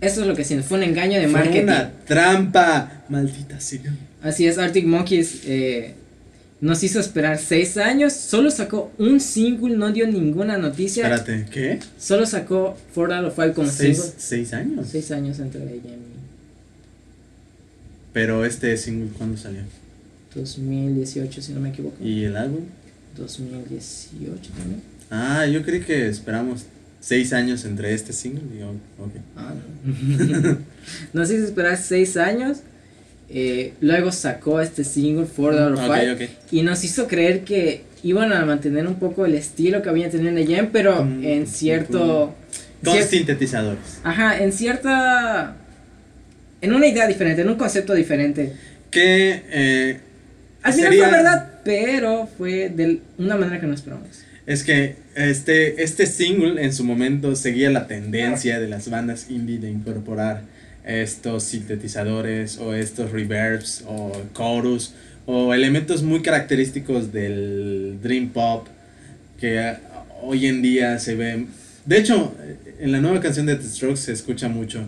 [0.00, 1.62] Eso es lo que siento, fue un engaño de Fue marketing.
[1.64, 3.80] una trampa, maldita sea.
[4.22, 5.94] Así es, Arctic Monkeys eh,
[6.60, 11.02] nos hizo esperar seis años, solo sacó un single, no dio ninguna noticia.
[11.04, 11.80] Espérate, ¿qué?
[11.98, 14.12] Solo sacó Four Out of Five como ¿Seis, single.
[14.18, 14.86] seis años?
[14.90, 16.18] Seis años entre ella y mí.
[18.12, 19.60] Pero este single, ¿cuándo salió?
[20.34, 21.96] 2018, si no me equivoco.
[22.04, 22.60] ¿Y el álbum?
[23.16, 24.82] 2018 también.
[25.10, 26.64] Ah, yo creí que esperamos
[27.00, 28.70] seis años entre este single y oh,
[29.04, 29.12] ok.
[29.36, 30.58] Ah, no.
[31.12, 32.58] nos hizo esperar seis años.
[33.30, 36.12] eh, luego sacó este single, Four Out of Ok, Five.
[36.12, 36.20] ok.
[36.52, 40.30] Y nos hizo creer que iban a mantener un poco el estilo que había tenido
[40.36, 42.34] en pero Con- en cierto.
[42.84, 43.98] Con cier- sintetizadores.
[44.04, 45.56] ajá, en cierta.
[46.60, 48.52] En una idea diferente, en un concepto diferente.
[48.90, 50.00] Que eh,
[50.62, 54.08] Al final Sería- fue verdad, pero fue de una manera que no esperamos.
[54.46, 59.58] es que este, este single en su momento seguía la tendencia de las bandas indie
[59.58, 60.42] de incorporar
[60.84, 64.94] estos sintetizadores o estos reverbs o chorus
[65.26, 68.66] o elementos muy característicos del dream pop
[69.38, 69.80] que ah,
[70.22, 71.48] hoy en día se ven
[71.84, 72.34] de hecho
[72.80, 74.86] en la nueva canción de The Strokes se escucha mucho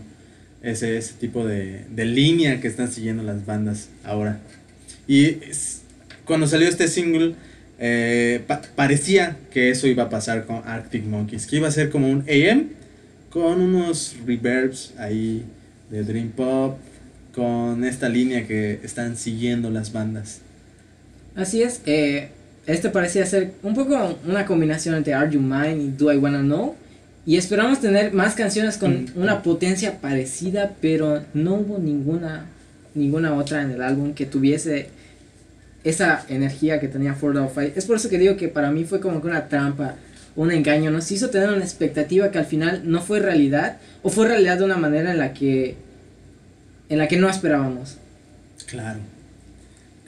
[0.62, 4.38] ese, ese tipo de, de línea que están siguiendo las bandas ahora.
[5.08, 5.80] Y es-
[6.26, 7.34] cuando salió este single
[7.80, 11.88] eh, pa- parecía que eso iba a pasar con Arctic Monkeys que iba a ser
[11.90, 12.68] como un AM
[13.30, 15.44] con unos reverbs ahí
[15.90, 16.78] de Dream Pop
[17.34, 20.40] con esta línea que están siguiendo las bandas.
[21.36, 22.28] Así es, eh,
[22.66, 26.40] este parecía ser un poco una combinación entre Are You Mine y Do I Wanna
[26.42, 26.74] Know.
[27.24, 29.06] Y esperamos tener más canciones con Mm.
[29.16, 32.46] una potencia parecida, pero no hubo ninguna,
[32.94, 34.88] ninguna otra en el álbum que tuviese
[35.84, 37.72] esa energía que tenía Out of Five.
[37.76, 39.96] Es por eso que digo que para mí fue como que una trampa,
[40.36, 40.90] un engaño.
[40.90, 44.64] Nos hizo tener una expectativa que al final no fue realidad, o fue realidad de
[44.64, 45.76] una manera en la que,
[46.88, 47.96] en la que no esperábamos.
[48.66, 49.00] Claro,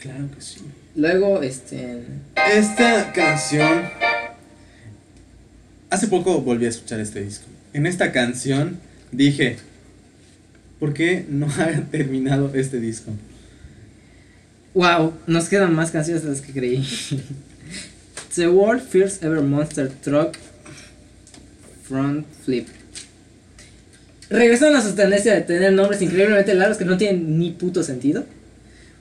[0.00, 0.60] claro que sí.
[0.94, 2.02] Luego, este...
[2.52, 3.82] Esta canción.
[5.88, 7.46] Hace poco volví a escuchar este disco.
[7.72, 8.78] En esta canción
[9.10, 9.56] dije:
[10.78, 13.12] ¿Por qué no ha terminado este disco?
[14.74, 16.82] Wow, nos quedan más canciones de las que creí.
[18.34, 20.36] The World First Ever Monster Truck
[21.86, 22.66] Front Flip.
[24.30, 28.24] Regresaron a su tendencia de tener nombres increíblemente largos que no tienen ni puto sentido.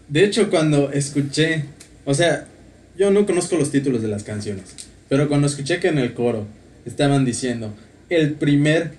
[0.10, 1.64] De hecho, cuando escuché,
[2.04, 2.48] o sea,
[2.98, 4.76] yo no conozco los títulos de las canciones,
[5.08, 6.48] pero cuando escuché que en el coro
[6.86, 7.74] estaban diciendo
[8.10, 8.92] el primer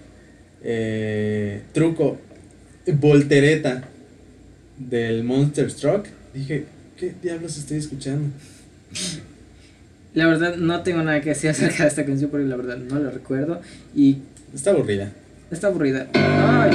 [0.62, 2.18] eh, truco,
[2.86, 3.84] voltereta
[4.78, 6.66] del Monster Truck, dije,
[6.96, 8.30] ¿qué diablos estoy escuchando?
[10.14, 12.98] La verdad no tengo nada que decir acerca de esta canción porque la verdad no
[12.98, 13.60] la recuerdo
[13.94, 14.18] y
[14.54, 15.12] Está aburrida.
[15.50, 16.08] está aburrida.
[16.14, 16.70] Ay.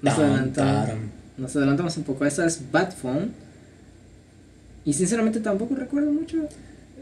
[0.00, 0.94] Nos adelantamos,
[1.36, 2.24] nos adelantamos un poco.
[2.24, 3.30] Esta es Bad Phone.
[4.84, 6.48] Y sinceramente tampoco recuerdo mucho.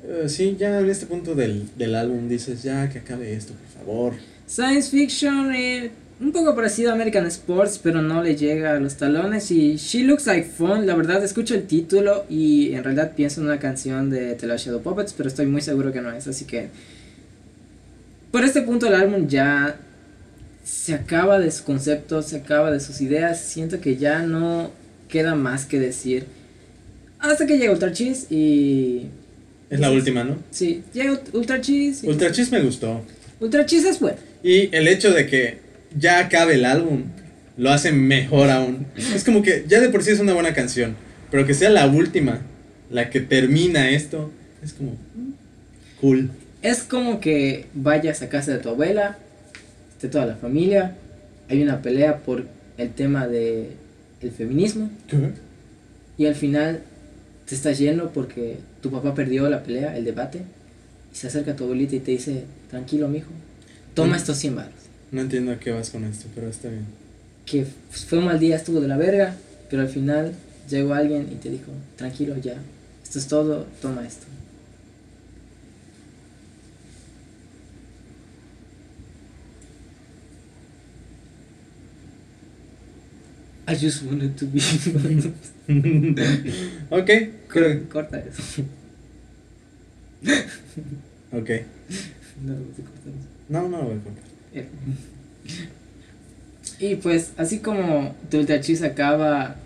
[0.07, 3.85] Eh, sí, ya en este punto del, del álbum dices, ya que acabe esto, por
[3.85, 4.15] favor.
[4.49, 5.91] Science Fiction, eh,
[6.21, 9.51] un poco parecido a American Sports, pero no le llega a los talones.
[9.51, 13.47] Y She Looks Like Fun, la verdad escucho el título y en realidad pienso en
[13.49, 16.27] una canción de The Last Shadow Puppets, pero estoy muy seguro que no es.
[16.27, 16.69] Así que
[18.31, 19.77] por este punto el álbum ya
[20.65, 23.41] se acaba de su concepto, se acaba de sus ideas.
[23.41, 24.71] Siento que ya no
[25.09, 26.27] queda más que decir.
[27.19, 29.07] Hasta que llega Ultra Cheese y...
[29.71, 29.95] Es la sí.
[29.97, 30.37] última, ¿no?
[30.51, 32.05] Sí, llega Ultra Cheese.
[32.07, 33.03] y- Ultra Cheese me gustó.
[33.41, 34.17] Ultra Cheese es bueno.
[34.43, 35.59] Y el hecho de que
[35.97, 37.05] ya acabe el álbum
[37.57, 38.87] lo hace mejor aún.
[38.97, 40.97] Es como que ya de por sí es una buena canción,
[41.31, 42.41] pero que sea la última,
[42.91, 44.31] la que termina esto,
[44.63, 45.33] es como mm,
[46.01, 46.31] cool.
[46.63, 49.19] Es como que vayas a casa de tu abuela,
[49.93, 50.97] esté toda la familia,
[51.49, 52.47] hay una pelea por
[52.79, 53.71] el tema de
[54.21, 54.91] el feminismo
[56.17, 56.83] y al final
[57.47, 60.41] te estás yendo porque tu papá perdió la pelea, el debate
[61.13, 63.31] y se acerca a tu abuelita y te dice, tranquilo mijo,
[63.95, 64.17] toma Mm.
[64.17, 64.73] estos 100 baros.
[65.15, 66.87] No entiendo a qué vas con esto, pero está bien.
[67.47, 69.37] Que fue un mal día, estuvo de la verga,
[69.71, 70.35] pero al final
[70.69, 72.61] llegó alguien y te dijo, tranquilo ya,
[73.05, 74.27] esto es todo, toma esto.
[83.67, 84.61] I just wanted to be
[86.91, 87.11] ok,
[87.49, 88.63] creo- Corta eso.
[91.33, 91.51] ok.
[92.45, 93.29] No, no se corta eso.
[93.49, 94.25] No, no lo voy a contar.
[96.79, 99.57] Y pues, así como Cheese acaba,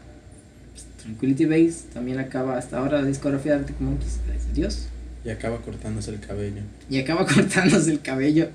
[1.03, 4.89] Tranquility Base también acaba hasta ahora la discografía de Arctic Monkeys, gracias a Dios.
[5.25, 6.63] Y acaba cortándose el cabello.
[6.89, 8.49] Y acaba cortándose el cabello.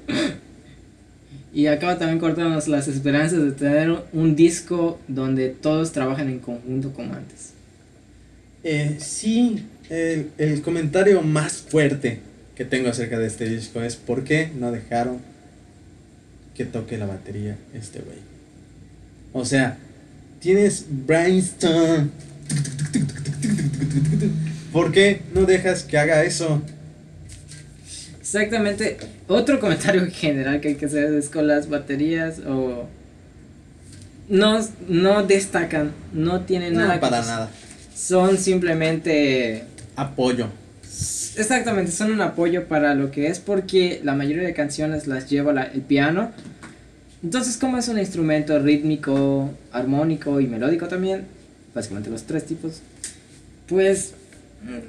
[1.54, 6.40] Y acaba también cortándonos las esperanzas de tener un, un disco donde todos trabajan en
[6.40, 7.54] conjunto como antes.
[8.64, 12.20] Eh, sí, el, el comentario más fuerte
[12.56, 15.20] que tengo acerca de este disco es ¿por qué no dejaron
[16.56, 18.18] que toque la batería este güey?
[19.34, 19.78] O sea,
[20.40, 22.12] tienes Brainstorm.
[24.72, 26.62] ¿Por qué no dejas que haga eso?
[28.20, 28.98] Exactamente.
[29.28, 32.88] Otro comentario general que hay que hacer es con las baterías o...
[34.30, 37.50] No, no destacan, no tienen nada No, que para nada.
[37.94, 39.66] Son simplemente...
[39.96, 40.48] Apoyo.
[41.36, 45.52] Exactamente, son un apoyo para lo que es porque la mayoría de canciones las lleva
[45.54, 46.32] la- el piano.
[47.24, 51.24] Entonces, como es un instrumento rítmico, armónico y melódico también,
[51.74, 52.82] básicamente los tres tipos,
[53.68, 54.14] pues,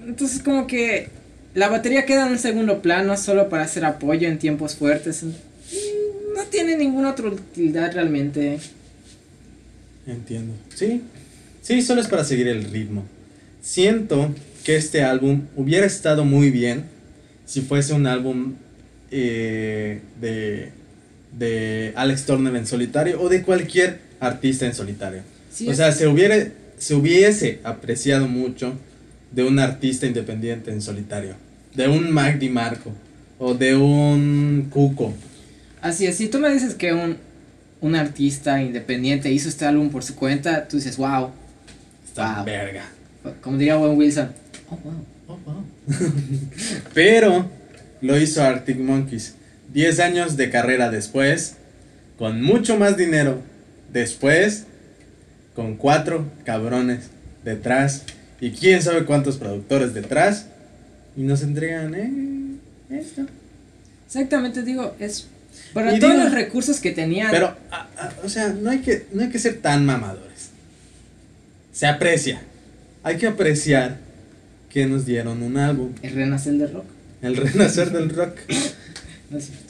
[0.07, 1.09] entonces como que
[1.55, 5.23] la batería queda en un segundo plano solo para hacer apoyo en tiempos fuertes.
[5.23, 5.31] Mm,
[6.37, 8.59] No tiene ninguna otra utilidad realmente.
[10.07, 10.53] Entiendo.
[10.75, 11.01] Sí,
[11.63, 13.05] sí, solo es para seguir el ritmo.
[13.63, 14.35] Siento
[14.65, 16.85] que este álbum hubiera estado muy bien
[17.45, 18.55] si fuese un álbum
[19.11, 20.73] eh, de,
[21.39, 25.23] de Alex Turner en solitario o de cualquier artista en solitario.
[25.53, 26.49] Sí, o sea, se, hubiera,
[26.79, 28.73] se hubiese apreciado mucho
[29.31, 31.35] de un artista independiente en solitario.
[31.75, 32.91] De un Mac Marco
[33.39, 35.13] o de un Cuco.
[35.83, 37.19] Así es, si tú me dices que un,
[37.81, 41.31] un artista independiente hizo este álbum por su cuenta, tú dices, wow,
[42.07, 42.45] Está Wow.
[42.45, 42.85] verga.
[43.41, 44.29] como diría Owen Wilson,
[44.75, 45.05] oh wow.
[45.27, 45.65] Oh, wow.
[46.93, 47.51] Pero
[48.01, 49.35] lo hizo Arctic Monkeys.
[49.73, 51.57] 10 años de carrera después,
[52.19, 53.43] con mucho más dinero
[53.93, 54.65] después,
[55.57, 57.07] con cuatro cabrones
[57.45, 58.05] detrás
[58.41, 60.47] y quién sabe cuántos productores detrás.
[61.17, 62.57] Y nos entregan, eh,
[62.91, 63.23] esto.
[64.07, 65.29] Exactamente, digo, es
[65.73, 67.31] para Y todos digo- los recursos que tenían.
[67.31, 70.51] Pero, a- a- o sea, no hay, que, no hay que ser tan mamadores.
[71.73, 72.43] Se aprecia.
[73.03, 73.99] Hay que apreciar
[74.75, 75.93] que nos dieron un álbum.
[76.03, 76.85] el renacer del rock.
[77.23, 78.37] El renacer del rock.
[79.31, 79.65] No es cierto.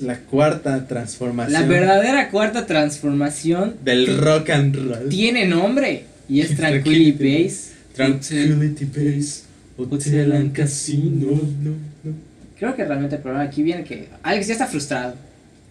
[0.00, 5.08] La cuarta transformación La verdadera cuarta transformación del rock and roll.
[5.08, 7.72] tiene nombre y es Tranquility Base.
[7.94, 9.42] Tranquility Base,
[9.76, 11.30] Hotel and Casino.
[11.30, 11.70] No,
[12.04, 12.12] no.
[12.58, 15.14] Creo que realmente el problema aquí viene que Alex ya está frustrado.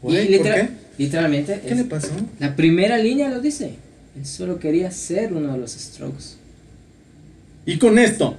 [0.02, 0.68] Güey, y ¿por literal-
[0.98, 1.04] qué?
[1.04, 2.12] literalmente ¿Qué le pasó?
[2.40, 3.72] la primera línea lo dice.
[4.18, 6.38] Él solo quería ser uno de los Strokes.
[7.66, 8.38] Y con esto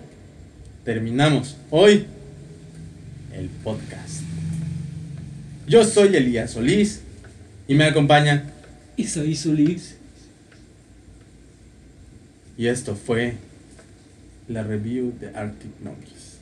[0.89, 2.07] terminamos hoy
[3.35, 4.23] el podcast.
[5.67, 7.03] Yo soy Elías Solís
[7.67, 8.51] Y me acompaña.
[8.97, 9.97] Isaí Solís.
[12.57, 13.35] Y esto fue
[14.49, 16.39] la review de Arctic Monkeys.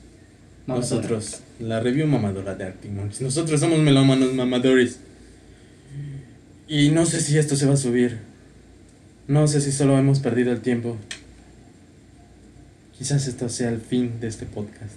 [0.65, 3.19] Nosotros, la review mamadora de Arctic Monkeys.
[3.19, 5.01] Nosotros somos melómanos mamadores.
[6.69, 8.19] Y no sé si esto se va a subir.
[9.27, 10.95] No sé si solo hemos perdido el tiempo.
[12.97, 14.95] Quizás esto sea el fin de este podcast.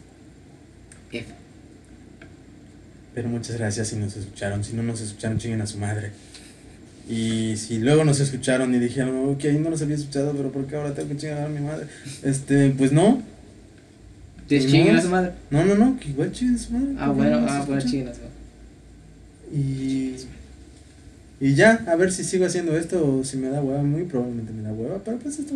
[1.13, 1.27] F.
[3.15, 4.65] Pero muchas gracias si nos escucharon.
[4.65, 6.13] Si no nos escucharon, chinguen a su madre.
[7.09, 10.77] Y si luego nos escucharon y dijeron, ok, no los había escuchado, pero ¿por qué
[10.77, 11.87] ahora tengo que chingar a mi madre?
[12.23, 13.21] Este, pues no.
[14.49, 15.33] ¿Te Ni chinguen a su madre?
[15.51, 16.95] No, no, no, que igual chinguen a su madre.
[16.99, 18.33] Ah, ¿por qué bueno, no ah, bueno, chinguen a su madre.
[19.53, 20.17] Y,
[21.41, 23.83] y ya, a ver si sigo haciendo esto o si me da hueva.
[23.83, 25.55] Muy probablemente me da hueva, pero pues esto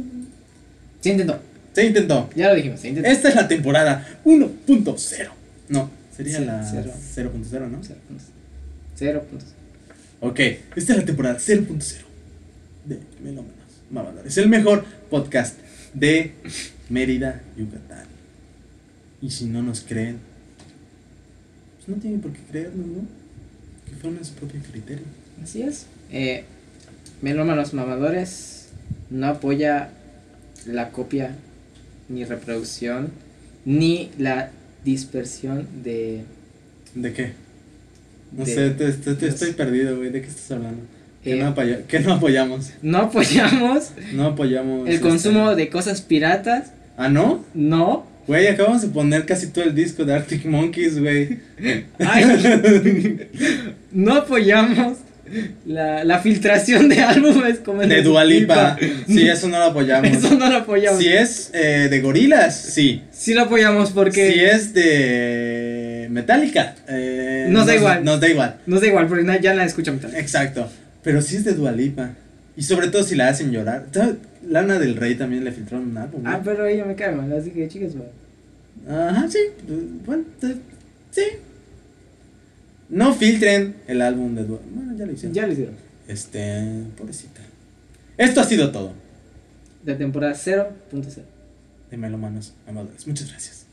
[1.00, 1.38] Se intentó.
[1.74, 2.30] Se intentó.
[2.34, 3.10] Ya lo dijimos, se intentó.
[3.10, 5.28] Esta es la temporada 1.0.
[5.68, 6.92] No, sería Sí, la cero.
[7.32, 7.78] 0.0, ¿no?
[7.82, 8.26] Cero puntos.
[8.96, 9.48] Cero puntos.
[10.20, 10.40] Ok,
[10.76, 11.96] esta es la temporada 0.0
[12.86, 13.54] de Melómanos
[13.90, 14.36] Mamadores.
[14.38, 15.58] El mejor podcast
[15.92, 16.32] de
[16.88, 18.06] Mérida, Yucatán.
[19.20, 20.18] Y si no nos creen,
[21.76, 23.02] pues no tienen por qué creernos, ¿no?
[23.88, 25.04] Que formen su propio criterio.
[25.42, 25.86] Así es.
[26.10, 26.44] Eh,
[27.22, 28.68] Melómanos Mamadores
[29.10, 29.90] no apoya
[30.66, 31.34] la copia,
[32.08, 33.10] ni reproducción,
[33.64, 34.50] ni la
[34.84, 36.22] dispersión de.
[36.94, 37.32] ¿De qué?
[38.32, 40.10] No de- sé, te- te- te estoy perdido, güey.
[40.10, 40.82] ¿De qué estás hablando?
[41.22, 41.54] Que, Eh, no
[41.88, 42.70] que no apoyamos.
[42.82, 44.86] No apoyamos No apoyamos.
[44.88, 46.72] el este- consumo de cosas piratas.
[46.96, 47.44] ¿Ah, no?
[47.54, 48.06] No.
[48.26, 51.38] Güey, acabamos de poner casi todo el disco de Arctic Monkeys, güey.
[53.92, 54.98] No apoyamos
[55.66, 58.76] la, la filtración de álbumes como De Dualipa.
[59.06, 60.10] Sí, eso no lo apoyamos.
[60.16, 61.00] Eso no lo apoyamos.
[61.00, 63.02] Si es eh, de gorilas, sí.
[63.12, 68.04] Sí lo apoyamos porque Si es de Metallica, eh, Nos da igual.
[68.04, 68.56] Nos da igual.
[68.66, 70.14] nos da igual, porque ya la escucha metal.
[70.14, 70.68] Exacto.
[71.02, 72.10] Pero si es de Dualipa.
[72.56, 73.86] Y sobre todo si la hacen llorar.
[74.48, 76.22] Lana del Rey también le filtraron un álbum.
[76.22, 76.30] ¿no?
[76.30, 78.10] Ah, pero ella me cae mal, así que chicas, bueno.
[78.88, 79.38] Ajá, sí.
[79.66, 80.24] pues, Bueno,
[81.10, 81.22] sí.
[82.88, 84.70] No filtren el álbum de Dualipa.
[84.74, 85.34] Bueno, ya lo hicieron.
[85.34, 85.74] Ya lo hicieron.
[86.06, 87.40] Este, pobrecita.
[88.16, 88.92] Esto ha sido todo
[89.82, 91.04] De temporada 0.0.
[91.90, 93.06] de Melomanos Amadores.
[93.06, 93.63] Muchas gracias.